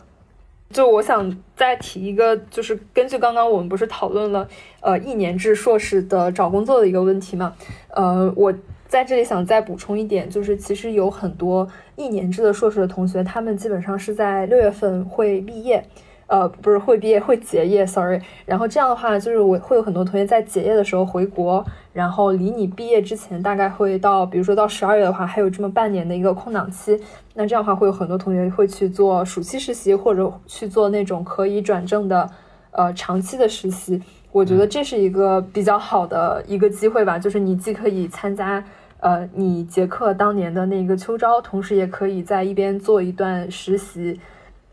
[0.70, 4.48] 就我想再提一个，就是根据刚刚我们不是讨论了，
[4.82, 7.56] 呃，一年制硕士的找工作的一个问题嘛，
[7.90, 8.54] 呃，我。
[8.88, 15.84] 在这里想再补充一点，就是其实有很多一年制的硕士的同学，他们基本上是在六月份会毕业，
[16.28, 18.22] 呃，不是会毕业会结业，sorry。
[18.46, 26.98] 然后这样的话，就是我会有很多同学在结业的时候回国，然后离你毕业之前大概会到，比如说到十二月的话，还有这么半年的一个空档期。
[27.34, 32.30] 那这样的话，会有很多同学会去做暑期实习，或者去做那种可以转正的，
[32.72, 34.02] 呃，长期的实习。
[34.32, 38.64] 我觉得这是一个比较好的一个机会吧，就是你既可以参加。
[39.00, 44.20] 呃，你杰克当年的那个秋招，同时也可以在一边做一段实习，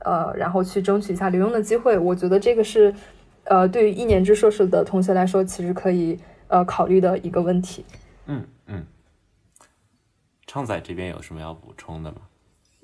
[0.00, 1.98] 呃，然后去争取一下留用的机会。
[1.98, 2.94] 我觉得这个是，
[3.44, 6.18] 呃，对于一年制硕士的同学来说，其实可以，
[6.48, 6.64] 呃。
[6.64, 7.84] 考虑的一个问题。
[8.26, 8.84] 嗯嗯，
[10.46, 12.18] 畅仔这边有什么要补充的吗？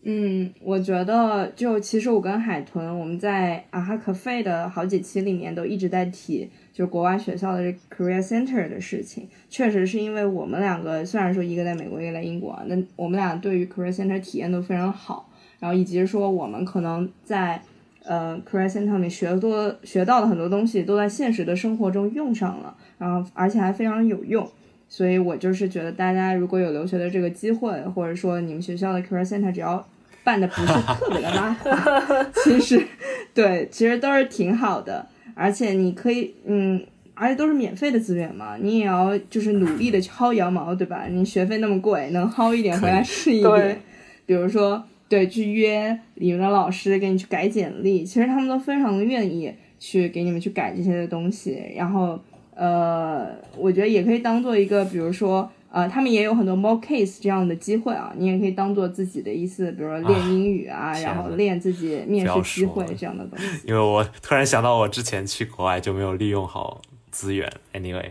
[0.03, 9.29] 嗯，我觉得就其实我跟海豚，我们在啊哈可费的好几期里面都一直在提，就是国外学校的这 career center 的事情。
[9.51, 15.29] 确实是因为我们两个虽然说一个在美国，一个在英国，那我们俩对于 career center 体验都非常好，
[15.59, 17.61] 然后以及说我们可能在
[18.05, 24.51] 呃 career center 里学多学到的很多东西都在现实的生活中用上了，然后而且还非常有用。
[24.93, 29.89] 所以我就是觉得，大家如果有留学的这个机会，或者说你们学校的 career center 只要
[30.25, 30.67] 办的不是
[30.99, 32.85] 特别的拉垮，其实
[33.33, 35.07] 对，其实都是挺好的。
[35.37, 36.85] 而且你可以，嗯，
[37.15, 41.07] 而且都是免费的资源嘛，你也要就是努力的去薅羊毛，对吧？
[41.09, 43.81] 你学费那么贵，能薅一点回来是一点。
[44.27, 52.21] 比如说，对，去约你们的老师给你去改简历，其实他们都非常的愿意去给你们去改这些的东西，然后。
[52.61, 63.67] 呃，我觉得也可以当做一个，比如说，呃，他们也有很多 mock case 这样的机会啊，你也可以当做自己的一次，比如说练英语啊，然后练自己面试机会这样的东西。
[63.67, 67.51] 因为我突然想到，我之前去国外就没有利用好资源。
[67.73, 68.11] Anyway，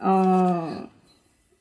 [0.00, 0.88] 嗯，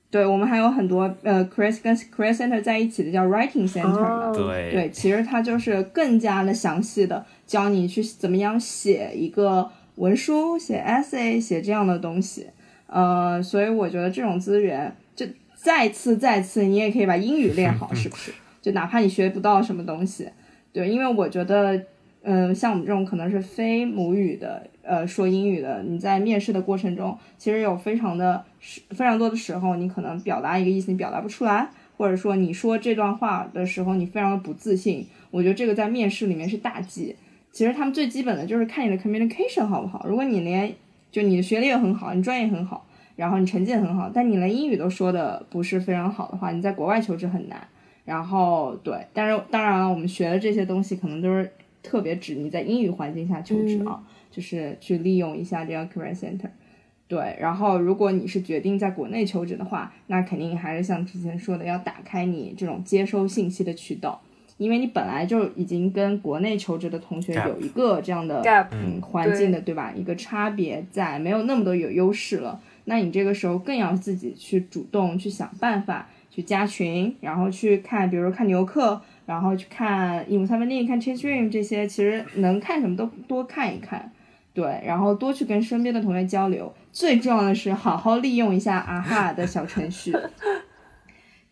[0.10, 9.70] 对，我们还有很多呃，Chris 跟 Chris Center 在一起的叫 Writing Center，对对，其实它就是更加的详细的教你去怎么样写一个。
[9.96, 12.48] 文书写 essay 写这样的东西，
[12.88, 15.26] 呃，所以我觉得这种资源就
[15.56, 18.34] 再次再次，你也可以把英语练好，是不是？
[18.62, 20.30] 就哪怕你学不到什么东西，
[20.72, 21.80] 对，因为我觉得，
[22.24, 28.44] 嗯，像我们这种可能是非母语的，呃，说英语的，你在面试的过程中，其实有非常的
[28.90, 37.16] 非常多的时候，你可能表达一个意思你表达不出来，或者说你说这段话的时候你非常的不自信，我觉得这个在面试里面是大忌。
[37.54, 40.06] 其实他们最基本的就是看你的 communication 好不好。
[40.06, 40.76] 如果你连
[41.12, 42.86] 就你的学历也很好，你专业很好，
[43.16, 47.66] 然后你成绩也很好，但你连英语都说的不是非常好的话，你在国外求职很难。
[48.04, 51.50] 然后对，但是当然了，我们学的这些东西可能都是
[51.82, 56.50] 特别指你在英语环境下求职啊，就是去利用一下这个 career center。
[57.08, 64.20] 对，然后如果你是决定在国内求职的话，那肯定还是像之前说的，要打开你这种接收信息的渠道。
[64.58, 69.92] 因为你本来就已经跟国内求职的同学有一个这样的 gap，嗯环境的对吧？
[69.96, 72.60] 一个差别在，没有那么多有优势了。
[72.86, 84.12] 那你这个时候更要自己去主动去想办法去加群，然后去看，比如说看牛客，然后去看英语三分力、看 Change Dream 这些，其实能看什么都多看一看，
[84.54, 86.74] 对，然后多去跟身边的同学交流。
[86.92, 90.14] 最重要的是好好利用一下啊哈的小程序。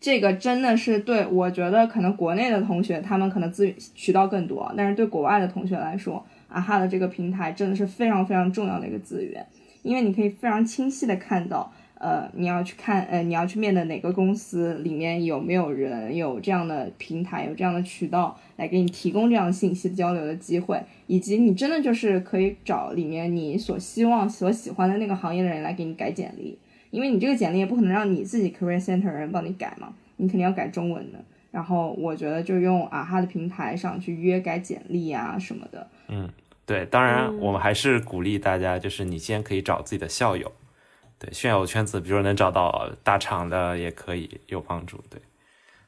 [0.02, 9.46] 这个真的是对我觉得，可能国内的同学他们可能资源渠道更多，但是对国外的同学来说，啊哈的这个平台真的是非常非常重要的一个资源，
[9.84, 26.58] 因为你可以非常清晰的看到，呃，你要去看，呃，你要去面的哪个公司里面有没有人有这样的平台，有这样的渠道来给你提供这样信息交流的机会，以及你真的就是可以找里面你所希望、所喜欢的那个行业的人来给你改简历。
[26.92, 31.18] 因为你这个简历也不可能让你自己 career center 人帮你改嘛，你肯定要改中文的。
[31.50, 35.88] 然后我觉得就用啊哈的平台上去约改简历啊什么的。
[36.08, 36.28] 嗯，
[36.66, 40.52] 对，当然我们还是鼓励大家，就是你先可以找自己的校友，
[41.18, 44.98] 对，炫耀圈子，比如能找到大厂的也可以有帮助。
[45.08, 45.20] 对，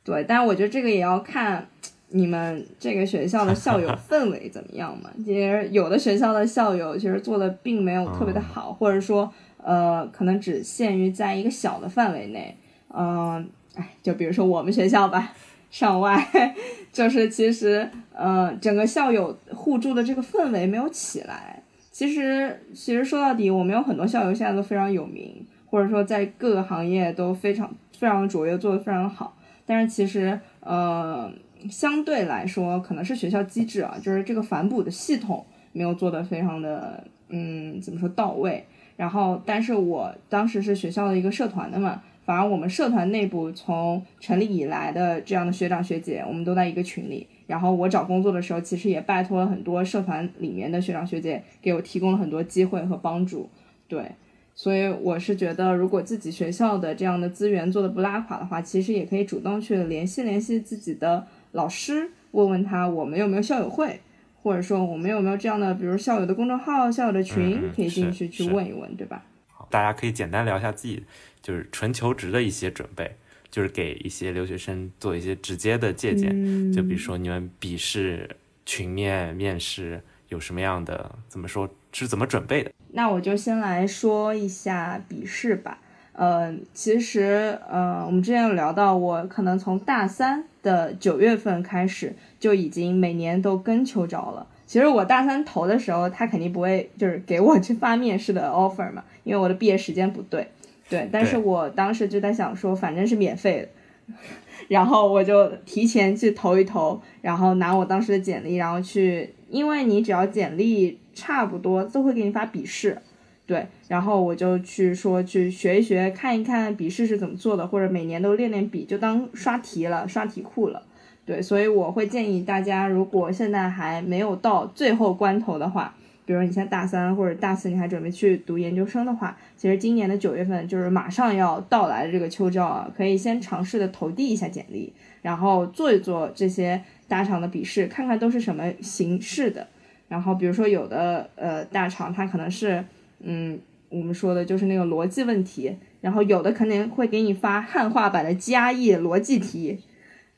[0.03, 1.69] 对，但是我觉得这个也要看
[2.09, 5.11] 你们这个学校的校友 氛围怎么样嘛。
[5.25, 9.31] 其实有的学校的校友其实做的并没有特别的好，或者说。
[9.65, 12.55] 呃，可能只限于在一个小的范围内，
[12.95, 15.33] 嗯，哎，就比如说我们学校吧，
[15.71, 16.55] 上外，
[16.93, 21.63] 就是其实，呃，整个校友互助的这个氛围没有起来。
[21.91, 29.35] 其实，其实说到底，我们有很多校友现在都非常有名，或者说在各个行业都非常非常卓越，做得非常好。
[29.65, 31.33] 但是其实，呃，
[31.71, 38.67] 相对来说，可能是学校机制啊，就是这个反哺的系统没有做得非常的，嗯，怎么说到位。
[38.97, 47.27] 然后，但是我当时是学校的一个社团的嘛，反而我们社团内部从成立以来的这样的学长学姐，我们都在一个群里。
[47.47, 53.51] 然后我找工作的时候，其实也拜托了很多社团里面的学长学姐，给我提供了很多机会和帮助。
[53.87, 54.13] 对，
[54.55, 64.01] 所以我是觉得，如果自己学校的这样的资源做的不拉垮的话，其实也可以主动去联系联系自己的老师，问问他我们有没有校友会。
[64.45, 69.23] 或者说我们有没有这样的，比如校友的公众号、校友的群，可以进去去问一问，对吧？
[69.51, 71.03] 好，大家可以简单聊一下自己
[71.41, 73.17] 就是纯求职的一些准备，
[73.51, 76.31] 就是给一些留学生做一些直接的借鉴。
[76.71, 78.29] 就比如说你们笔试、
[78.67, 79.99] 群面、面试
[80.29, 82.71] 有什么样的怎么说是怎么准备的？
[82.93, 85.79] 那我就先来说一下笔试吧。
[86.13, 94.45] 呃，其实呃，我们之前有聊到，我可能从大三的九月份开始就已经每年都跟秋招了。
[94.67, 100.49] 其实我大三投的时候，他肯定不会就是给我去发面试的 offer 嘛，因为我的毕业时间不对。
[100.89, 103.69] 对，但是我当时就在想说，反正是免费
[104.09, 104.15] 的，
[104.69, 112.99] 然后我就提前去投一投，然后拿我当时的简历，然后去，因为你只要简历差不多，都会给你发笔试。
[113.47, 120.83] 对，然后我就去说去学一学，看一看笔试是怎么做的，或者每年都练练笔，就当刷题了，刷题库了。
[121.27, 125.95] 对，所以我会建议大家，如果现在还没有到最后关头的话，
[126.25, 134.91] 比如你现在大三或者大四，你还准备去读研究生的话，其实今年的九月份就是马上要到来的这个秋招啊，可以先尝试的投递一下简历，
[135.21, 139.67] 然后做一做这些大厂的笔试，看看都是什么形式的。
[140.09, 142.83] 然后比如说有的呃大厂它可能是。
[143.27, 149.79] 嗯，我们说的就是那个逻辑问题，然后有的肯定会给你发汉化版的加译逻辑题，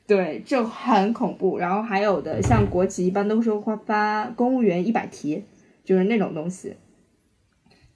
[0.07, 1.57] 对，这很恐怖。
[1.57, 5.43] 然后还有的像国企一般都是会发公务员一百题，
[5.83, 6.75] 就是那种东西。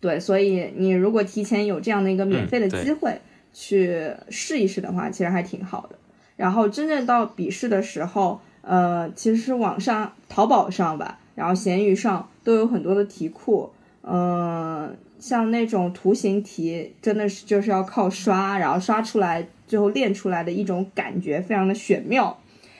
[0.02, 3.22] 对，所以你如果提前有这样的一个免费的机会
[3.54, 5.96] 去试一试的话，其实还挺好的。
[6.36, 13.70] 然后真正到笔试的时候，呃，其实网上淘宝上吧，然后闲鱼上都有很多的题库。
[14.03, 22.38] 嗯，像那种图形题，真的是就是要靠刷，然后刷出来，最后练出来的一种感觉，非常的玄妙，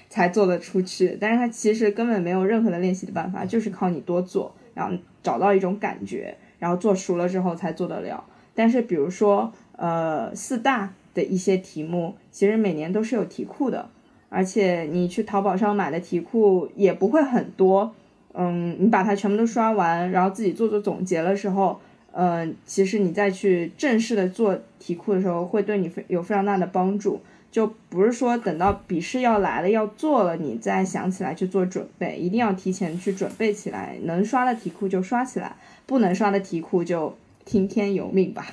[0.10, 1.16] 才做得出去。
[1.22, 8.24] 但是它其实根本没有任何的练习的办法，就是靠你多做，然后找到一种感觉，然后做熟了之后才做得了。
[8.56, 13.90] 但是比如说，呃，四大的一些题目，其实每年都是有题库的，
[14.30, 17.94] 而且你去淘宝上买的题库也不会很多。
[18.34, 21.80] 嗯，你把它全部都刷完，然后自己做做总结的时候，
[22.14, 27.22] 嗯，其实你再去正式的做题库的时候，会对你非有非常大的帮助。
[27.52, 33.98] 就不是说等到笔试要来了要做了，你再想起来去做准备，一定要提前去准备起来。
[34.04, 37.14] 能刷的题库就刷起来，不能刷的题库就
[37.44, 38.48] 听天由命吧。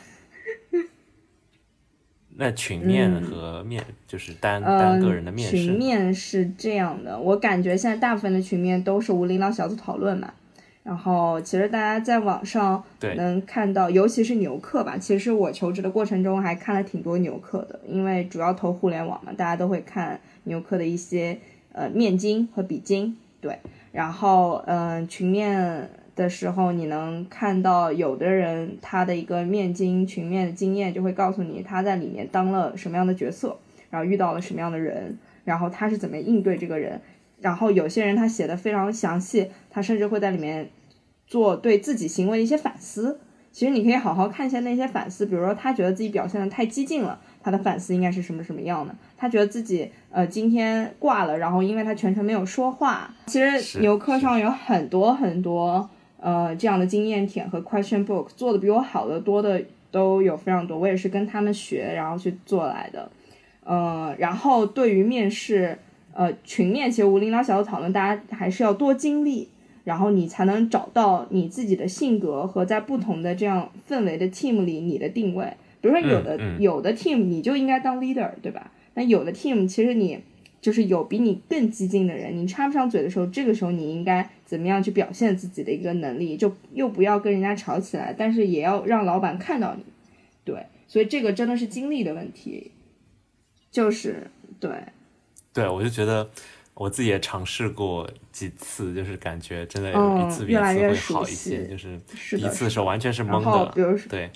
[2.41, 5.57] 那群面和面就是单单个人的面试。
[5.57, 10.33] 群面是这样的，我感觉现在大部分的群面都是无领导小组讨论嘛。
[10.85, 12.81] 然后其实大家在网上
[13.17, 14.97] 能看到，尤其是牛客吧。
[14.97, 21.37] 其实我求职的过程中还看了挺多牛客的，因为主要投互联网嘛，大家都会看牛客的一些
[21.73, 23.17] 呃面经和笔经。
[23.41, 23.59] 对，
[23.91, 25.91] 然后嗯群面。
[26.19, 33.57] 的时候，你能看到有的人他的一个面经群面的经验，就会告诉你他在里面当了什么样的角色，
[33.89, 37.01] 然后遇到了什么样的人，然后他是怎么应对这个人。
[37.41, 40.69] 然后有些人他写的非常详细，他甚至会在里面
[41.27, 43.21] 做对自己行为的一些反思。
[43.51, 48.95] 其实你可以好好看一下那些反思，比如说他觉得自己表现的太激进了，他的反思应该是什么什么样的？
[49.17, 53.15] 他觉得自己呃今天挂了，然后因为他全程没有说话。
[53.27, 55.89] 其实牛课上有很多很多。
[56.21, 63.09] 呃，这样的经验帖和 question book 做的比我好的多的都有非常多，我也是跟他们学，然后去做来的。
[63.65, 65.79] 呃，然后对于面试，
[66.13, 69.49] 呃，群面其实无领导小组讨论，大家还是要多经历，
[69.85, 75.47] 然后你才能找到你自己的性格和在不同的这样氛围的 team 里你的定位。
[75.81, 78.73] 比如说有的有的 team 你就应该当 leader，对吧？
[78.95, 80.19] 那有的 team 其实你。
[80.61, 86.37] 就是有比你更激进的人，你插不上嘴的时候，这个时候你应该怎么样去表现自己的一个能力？
[86.37, 89.85] 就又不要跟人家吵起来，但是也要让老板看到你。
[90.45, 92.73] 对，所以这个真的是精力的问题。
[93.71, 94.29] 就是
[94.59, 94.71] 对，
[95.53, 96.29] 对我就觉得
[96.75, 101.69] 我自己也尝试过几次，就是感觉真的一次比一次会好一些。
[101.69, 104.31] 就是第一次的时候完全是懵的，比如说对，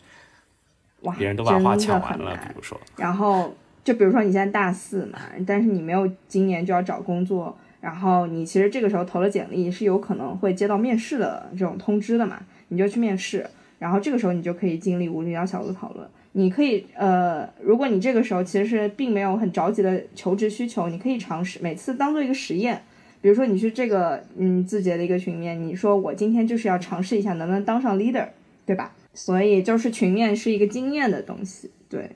[1.01, 3.53] 哇，别人都把话抢完了，比如说，然后。
[3.85, 13.45] 就比如说你现在大四嘛，但是你没有今年就要找工作，然后你其实这个时候投了简历是有可能会接到面试的这种通知的嘛，你就去面试，
[13.79, 16.09] 然后这个时候你就可以经历无领导小组讨论。
[16.35, 22.81] 你可以呃，如果你这个时候其实是并没有很着急的求职需求，你可以尝试每次当做一个实验，
[23.21, 28.29] 比如说你去这个嗯字节的一个群面，你说我今天就是要尝试一下能不能当上 leader，
[28.65, 28.95] 对吧？
[29.13, 32.13] 所以就是群面是一个经验的东西，对，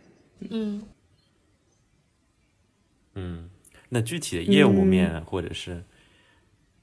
[0.48, 0.80] 嗯。
[3.16, 3.50] 嗯，
[3.88, 5.82] 那具体的业务面或者是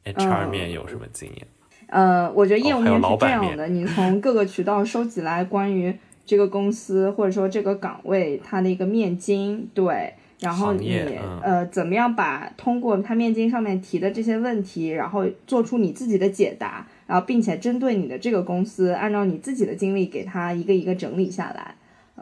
[0.04, 1.48] HR 面有什么经验？
[1.88, 5.96] 呃，我觉得业务面是这样的，你从各个渠道收集来关于
[6.26, 10.98] 这个公司或者说这个岗位它的一个面经，对，然后你
[11.44, 21.76] 呃怎么样把通过它面经上面提的这些问题，然后做出你自己的解答，然后并且针对你的这个公司，按照你自己的经历给它一个一个整理下来。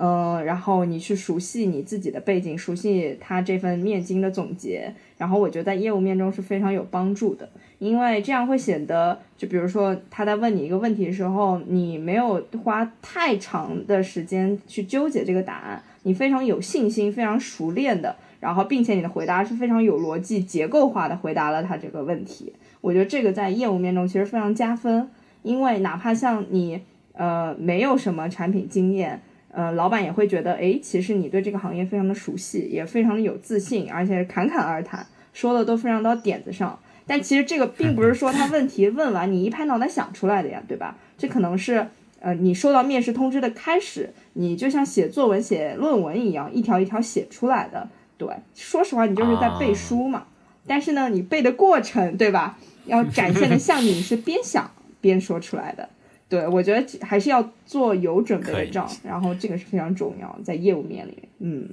[0.03, 7.47] 嗯，然后你去熟悉你自己的背景，熟悉他这份面经的总结，然后我觉得在业务面中是非常有帮助的，
[7.77, 22.51] 因为这样会显得，就比如说他在问你一个问题的时候，你没有花太长的时间去纠结这个答案，你非常有信心、非常熟练的，然后并且你的回答是非常有逻辑、结构化的回答了他这个问题，
[22.81, 25.07] 我觉得这个在业务面中其实非常加分，
[25.43, 26.81] 因为哪怕像你
[27.13, 29.21] 呃没有什么产品经验。
[29.53, 36.79] 呃，老板也会觉得，哎，其实你对这个行业非常的熟悉，也非常的有自信，而且侃侃而谈，说的都非常到点子上。
[37.05, 40.95] 但其实这个并不是说他问题问完你一拍脑袋想出来的呀，对吧？
[41.17, 41.87] 这可能是，
[42.21, 47.89] 呃，你收到面试通知的开始，你就像写作文、写论文一样，一条一条写出来的。
[48.17, 50.27] 对，说实话，你就是在背书嘛。
[50.65, 52.57] 但是呢，你背的过程，对吧？
[52.85, 54.71] 要展现的像你是边想
[55.01, 55.89] 边说出来的。
[56.31, 61.69] 对，我觉得还是要做有准备的账，然后这个是非常重要，在业务面里面，嗯，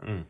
[0.00, 0.24] 嗯，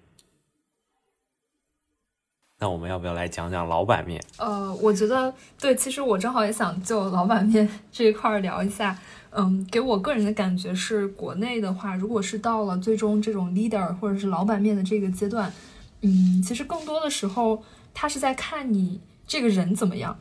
[2.58, 4.20] 那我们要不要来讲讲老板面？
[4.38, 8.98] 呃，我觉得对，其实我正好也想就老板面 这一块聊一下。
[9.30, 15.52] 嗯，给我个人的感觉是，国内的话，如果是到了最终这种 leader 或者是老板面的这个阶段，
[16.00, 17.62] 嗯，其实更多的时候，
[17.94, 20.18] 他是在看你这个人怎么样。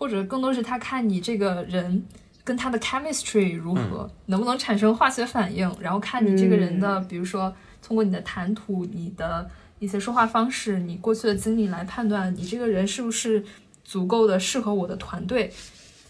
[0.00, 2.02] 或者更多是他看你这个人
[2.42, 9.46] 跟他的 chemistry 如何，能不能产生化学反应，然后看你这个人的，比如说通过你的谈吐、你的
[9.78, 13.44] 一些说话方式、你过去的经历来判断你这个人是不是
[13.84, 15.52] 足够的适合我的团队。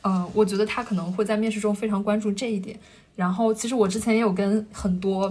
[0.02, 2.78] 呃，我觉得他可能会在面试中非常关注这一点。
[3.16, 5.28] 然后，其实我之前也有跟很多。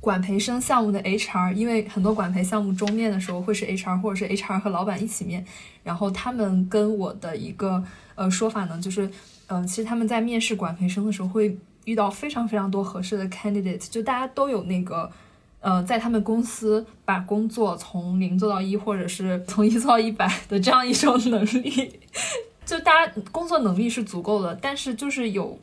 [0.00, 5.44] 管培生项目的 HR，因为很多管培项目终面的时候会是 HR 或者是 HR 和老板一起面，
[5.82, 7.82] 然后他们跟我的一个
[8.14, 9.10] 呃说法呢，就是
[9.48, 15.10] 嗯，其实他们在面试管培生的时候会遇到非常非常多合适的 candidate，就大家都有那个
[15.60, 21.98] 呃，在他们公司把工作从零做到一，或者是从一做到一百的这样一种能力，
[22.64, 25.58] 就大家工作能力是足够的，但是就是有，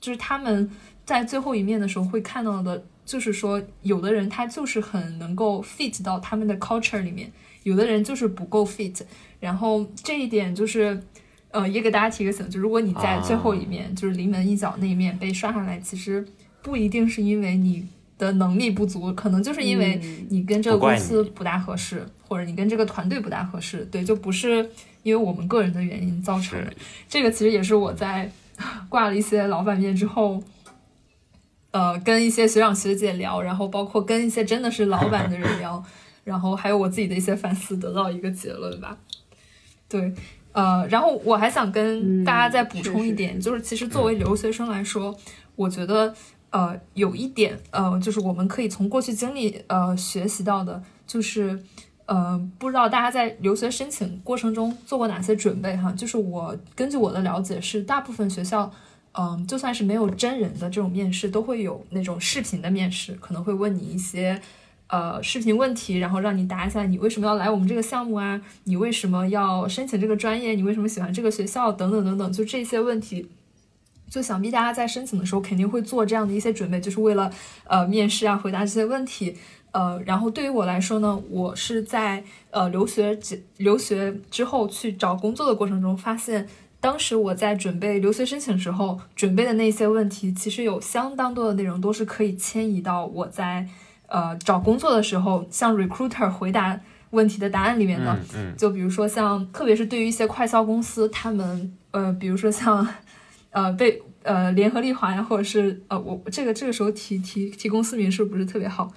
[0.00, 0.70] 就是他们
[1.04, 2.82] 在最后一面的时候会看到的。
[3.06, 9.00] 就是说，有的人他就是很能够 fit 到他们的 culture 里面，有的人就是不够 fit。
[9.38, 11.00] 然后这一点就是，
[11.52, 16.26] 呃，也给大家提个醒，就如果你在最后一面，就是临门一脚那一面被刷下来，其实
[16.60, 17.86] 不一定是因为你
[18.18, 23.84] 的能力不足，可能就是因为你跟这个公司不大合适，或者你跟这个团队不大合适。
[23.84, 24.68] 对，就不是
[25.04, 26.72] 因为我们个人的原因造成的。
[27.08, 28.28] 这个其实也是我在
[28.88, 30.42] 挂了一些老板面之后。
[31.76, 35.84] 呃，跟一些学长学姐聊，然后包括跟一些真的是老板的人聊，
[36.24, 38.96] 然后还有我自己的一些反思，得到一个结论吧。
[39.86, 40.10] 对，
[40.52, 45.14] 呃，然后我还想跟大家再补充一点，就是其实作为留学生来说，
[45.54, 46.14] 我觉得
[46.48, 51.62] 呃有一点呃，就是我们可以从过去经历呃学习到的，就是
[52.06, 55.92] 呃不知道大家在留学申请过程中做过哪些准备哈？
[55.92, 58.72] 就是我根据我的了解是，大部分学校。
[59.18, 64.38] 嗯，就算是没有真人的这种面试，都会有那种视频的面试，可能会问你一些
[64.88, 73.26] 呃视频问题，然后让你答一下你为什么要来我们这个项目啊，你为什么要申请这个专业，你为什么喜欢这个学校等等等等，就这些问题，
[74.10, 77.32] 就想必大家在申请的时候肯定会做这样的一些准备，就是为了
[77.64, 79.34] 呃面试啊回答这些问题。
[79.72, 83.18] 呃，然后对于我来说呢，我是在呃留学
[83.56, 86.46] 留学之后去找工作的过程中发现。
[86.80, 93.66] 当时我在准备留学申请时候准备的那些问题，其实有相当多的内容都是可以迁移到我在
[94.06, 96.78] 呃找工作的时候向 recruiter 回答
[97.10, 98.16] 问题的答案里面的。
[98.34, 102.86] 嗯就比如说像，特别是对于一些快销公司，他们呃，比如说像
[103.50, 108.92] 呃被呃联合利华呀，或者是呃我这个这个时候提提提公司名是不是特别好？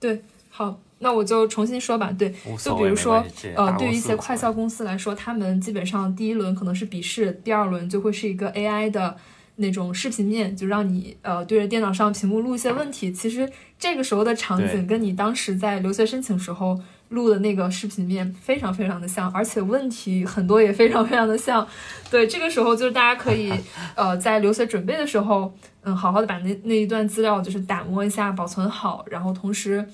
[0.00, 0.80] 对，好。
[0.98, 3.22] 那我就重新说吧，对，就比如说，
[3.54, 9.14] 呃，对于一些快销公司来说，他们基本上第一轮可能是笔试，第二轮就会是一个 AI 的
[9.56, 13.12] 那种视频面，就让你呃对着电脑上屏幕录一些问题。
[13.12, 13.46] 其实
[13.78, 21.68] 这个时候的场景跟你当时在留学申请时候录的那个视频面非常非常的像，而且问题很多也非常非常的像。
[22.10, 23.52] 对，这个时候就是大家可以
[23.94, 25.52] 呃在留学准备的时候，
[25.82, 29.86] 嗯，好好的把那那一段资料就是打磨一下，保存好，然后同时。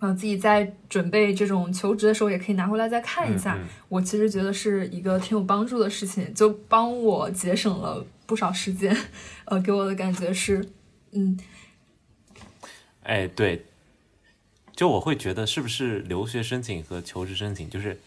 [0.00, 3.58] 呃，自己在准备这种求职的时候，也可以拿回来再看一下。
[3.88, 8.94] 我其实觉得是一个挺有帮助的事情，就帮我节省了不少时间。
[9.46, 10.68] 呃，给我的感觉是，
[11.12, 11.38] 嗯，
[13.04, 13.64] 哎，对，
[14.74, 17.98] 就我会觉得是不是留学申请和求职申请就是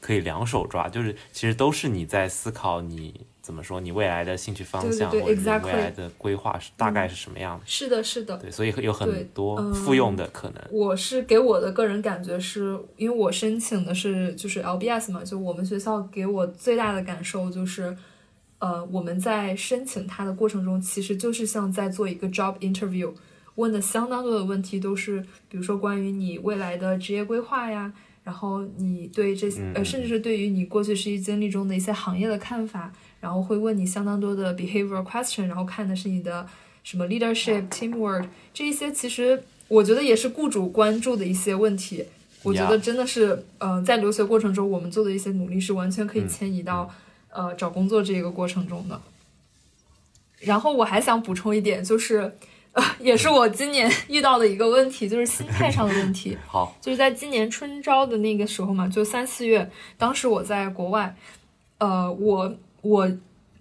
[0.00, 7.64] 可以两手抓，就是其实都是你在思考你怎么说你未来的兴趣方向或者未来的规划是大概是什么样的。
[7.66, 8.36] 是的，是的。
[8.38, 10.62] 对，所以有很多嗯复用的可能。
[10.70, 17.96] 我是给我的个人感觉是，因为我申请的是就是 LBS 嘛，就我们学校给我最大的感受就是，
[18.60, 23.12] 呃，我们在申请它的过程中，其实就是像在做一个 job interview，
[23.56, 36.46] 问的相当多的问题都是，比如说关于你未来的职业规划呀，然后你对这些呃，甚至是对于你过去实习经历中的一些行业的看法，然后会问你相当多的 behavioral question，然后看的是你的
[36.82, 42.04] 什么 leadership、teamwork 这一些，其实我觉得也是雇主关注的一些问题。
[42.42, 46.90] 我觉得真的是，呃，在留学过程中，我们做的一些努力是完全可以迁移到、
[47.28, 48.98] 呃找工作这个过程中的。
[50.38, 52.34] 然后我还想补充一点，就是，
[52.72, 56.38] 呃，也是我今年遇到的一个问题，就是心态上的问题。
[56.48, 61.14] 好，就是在今年春招的那个时候嘛，就三四月，当时我在国外，
[61.76, 63.10] 呃，我我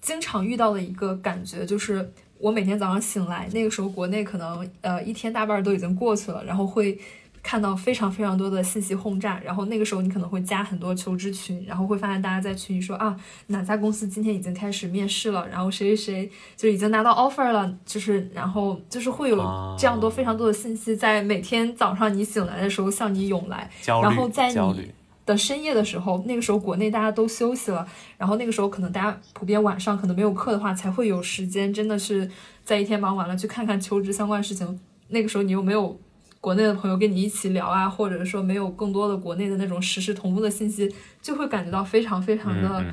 [0.01, 6.97] 经常遇到的一个感觉就是，我每天早上醒来，那个时候国内可能呃一天大半儿都已经过去了，然后会
[7.41, 13.15] 看到非常非常多的信息轰炸，然后那个时候你可能会加很多求职群，然后会发现大家在群里说啊
[13.47, 24.93] 哪家公司今天已经开始面试了，然后谁谁谁就已经拿到 offer 了，就是然后就是会有啊这样多非常多的信息在每天早上你醒来的时候向你涌来，然后在焦虑你
[25.29, 27.87] 的深夜的时候，那个时候国内大家都休息了，
[28.17, 32.29] 然后那个时候可能大家普遍晚上可能没有课的话，才会有时间，真的是
[32.65, 34.79] 在一天忙完了去看看求职相关事情。
[35.09, 35.99] 那个时候你又没有
[36.41, 40.91] 国内的朋友跟你一起聊啊，或者说没有更多的国内的那种实时同步的信息，
[41.21, 42.83] 就会感觉到非常非常的、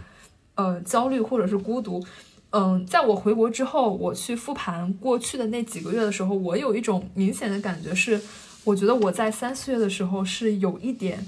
[0.57, 2.05] 嗯焦虑或者是孤独。
[2.51, 8.19] 嗯，在我回国之后，我去复盘过去的那几个月的时候，我有一种明显的感觉是，
[8.65, 11.27] 我觉得我在三四月的时候是有一点，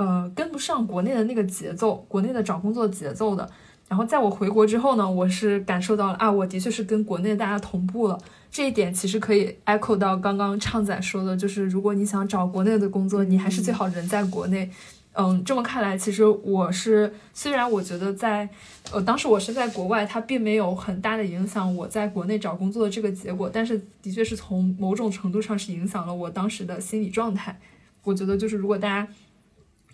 [0.00, 3.46] 呃，跟不上国内的那个节奏，国内的找工作节奏的。
[3.86, 8.18] 然后在我回国之后呢，我是感受到了啊，我的确是跟国内大家同步了。
[8.50, 14.70] 这一点其实可以 echo 到刚刚畅仔说的，就是如果你想找国内的工作，你还是最好人在国内。
[15.12, 18.48] 嗯，这么看来，其实我是虽然我觉得在，
[18.92, 27.60] 呃，当时我是在国外，它并没有很大的影响我在国内找工作的这个结果，但是的确是从某种程度上是影响了我当时的心理状态。
[28.02, 29.06] 我觉得就是如果大家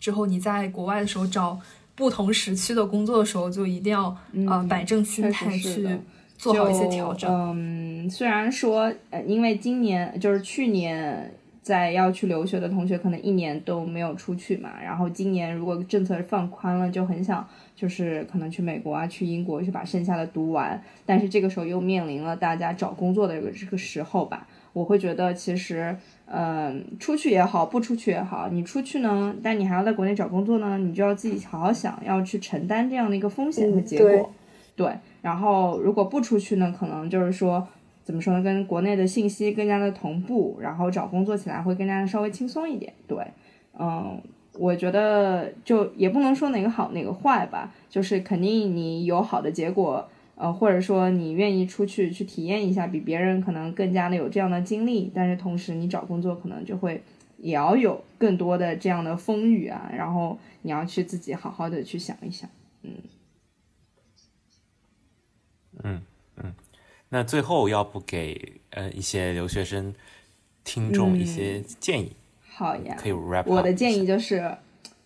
[0.06, 1.58] 之后你在国外的时候找
[1.96, 4.16] 不同时区的工作的时候，就一定要
[4.48, 5.98] 呃摆正心态去
[6.38, 7.28] 做好一些调整。
[7.28, 11.28] 嗯，虽然说，呃，因为今年就是去年
[11.60, 14.70] 在要去留学的同学，可能一年都没有出去嘛。
[14.80, 20.80] 然后今年如果政策放宽了，就很想就是可能去美国啊，去英国去把剩下的读完。
[21.04, 24.46] 但是这个时候又面临了大家找工作的这个这个时候吧。
[24.72, 25.96] 我会觉得其实，
[26.28, 34.08] 嗯，出去也好，不出去也好，你出去呢，但你还要在国内找工作呢，你就要自己好好想，要去承担这样的一个风险和结果。
[34.08, 37.66] 对对，然后如果不出去呢，可能就是说，
[38.02, 42.92] 怎么说呢，跟国内的信息更加的同步，然后找工作起来会更加的稍微轻松一点。
[43.06, 43.18] 对，
[43.78, 44.20] 嗯，
[44.58, 57.02] 我觉得就也不能说哪个好哪个坏吧，就是肯定你有好的结果，呃，或者说你愿意出去去体验一下，比别人可能更加的有这样的经历，但是同时你找工作可能就会
[57.38, 62.48] 也要有更多的这样的风雨啊，然后你要去自己好好的去想一想。
[62.82, 62.92] 嗯，
[65.82, 66.02] 嗯
[66.36, 66.54] 嗯
[67.08, 69.94] 那最后要不给呃一些留学生
[70.64, 72.12] 听众一嗯些建议，
[72.48, 74.56] 好呀，可以 wrap 我的建议就是，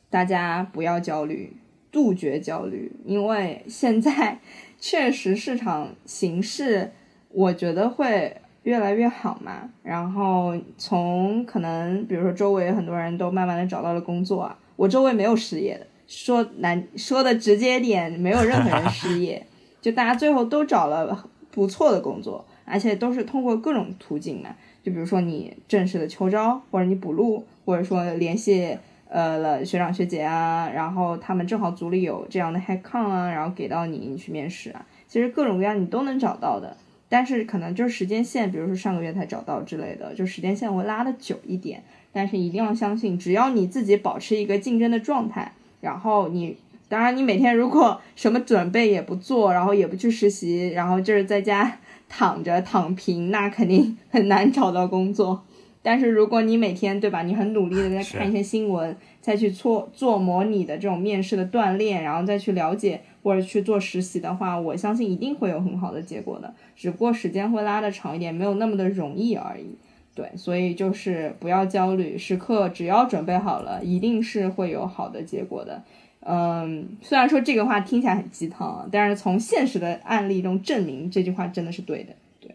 [0.09, 1.53] 大家不要焦虑，
[1.93, 4.41] 杜绝焦虑，因为现在
[4.81, 6.91] 确实市场形势，
[7.29, 9.71] 我觉得会越来越好嘛。
[9.83, 19.47] 然后从可能比如说周围很多人都慢慢的找到了工作啊，我周围没有失业的，说难说的直接点，没有任何人失业，
[19.81, 24.51] 就大家最后都找了不错的工作，而且都是通过各种途径嘛。
[24.83, 28.79] 就比如说你正式的秋招，或者你补录，或者说联系
[29.11, 36.77] 呃了学长学姐啊，然后他们正好组里有这样的 HackCon 啊，然后给到你你去面试啊，其实各种各样你都能找到的，
[37.09, 41.83] 但是可能就是时间线，比如说上个月才找到之类的，就时间线会拉的久一点，
[42.13, 46.57] 但是一定要相信，只要你自己保持一个竞争的状态，然后你。
[46.91, 51.79] 当然，你每天如果什么准备也不做，然后也不去实习，然后就是在家
[52.09, 55.45] 躺着躺平，那肯定很难找到工作。
[55.83, 66.55] 但是如果你每天对吧，你很努力的在看一些新闻，再去做做模拟的这种面试的锻炼，然后再去了解或者去做实习的话，我相信一定会有很好的结果的。
[66.77, 69.77] 只不过时间会拉的长一点，没有那么的容易而已。
[70.15, 75.83] 对，所以就是不要焦虑，时刻只要准备好了，一定是会有好的结果的。
[76.23, 82.13] 嗯，虽然说这个话听起来很鸡汤，但是从现实的案例中证明这句话真的是对的。
[82.41, 82.55] 对，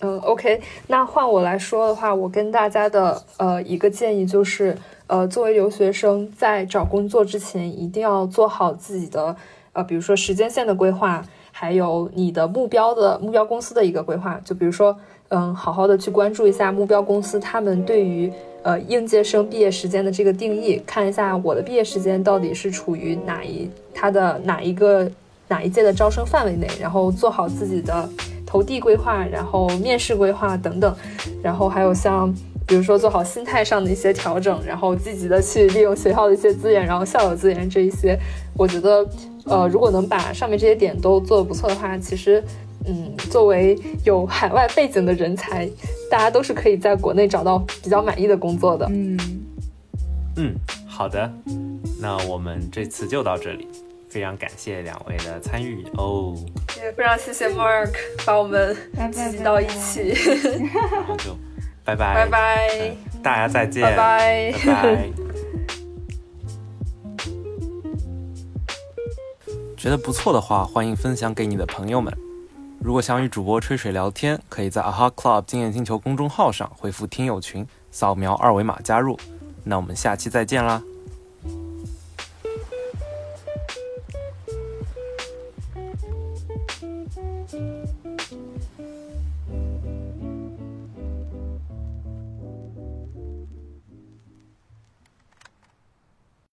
[0.00, 9.36] 嗯，OK，那换我来说的话，我跟大家的呃一个建议就是，呃，作为留学生，在找工作之前，一定要做好自己的
[9.72, 11.24] 呃，比如说时间线的规划。
[11.52, 14.96] 还有你的目标的目标公司的一个规划，就比如说，
[15.28, 18.32] 嗯，好好的去关注一下目标公司他们对于
[18.62, 25.10] 呃应届生毕业时间的这个定义，看一下我的毕业时间到底是处于哪一它的哪一个
[25.48, 28.08] 哪一届的招生范围内，然后做好自己的
[28.50, 30.96] 投递规划，然后面试规划等等，
[31.40, 32.34] 然后还有像
[32.66, 38.18] 比如说做好心态上的一些调整，然后积极的去利用学校的一些资源，然后校友资源这一些，
[38.56, 39.06] 我觉得。
[39.46, 42.44] 呃，如果能把上面这些点都做得不错的话，其实，
[42.86, 45.68] 嗯，作为有海外背景的人才，
[46.10, 48.86] 大家都是可以在国内找到比较满意的工作的。
[48.90, 49.18] 嗯
[50.36, 50.54] 嗯，
[50.86, 51.32] 好的，
[51.98, 53.66] 那我们这次就到这里，
[54.10, 56.34] 非常感谢两位的参与哦。
[56.76, 57.94] 也非常谢谢 Mark
[58.26, 58.76] 把我们
[59.12, 60.12] 聚集到一起。
[60.92, 61.36] 然后就
[61.84, 65.10] 拜拜拜拜，大家再见，拜拜拜拜。
[69.76, 72.12] 觉得不错的话，欢迎分享给你的朋友们。
[72.82, 79.18] 如果想与主播吹水聊天，可以在 Aha Club 经验星球公众号上回复“听友群”，扫描二维码加入。
[79.64, 80.82] 那我们下期再见啦！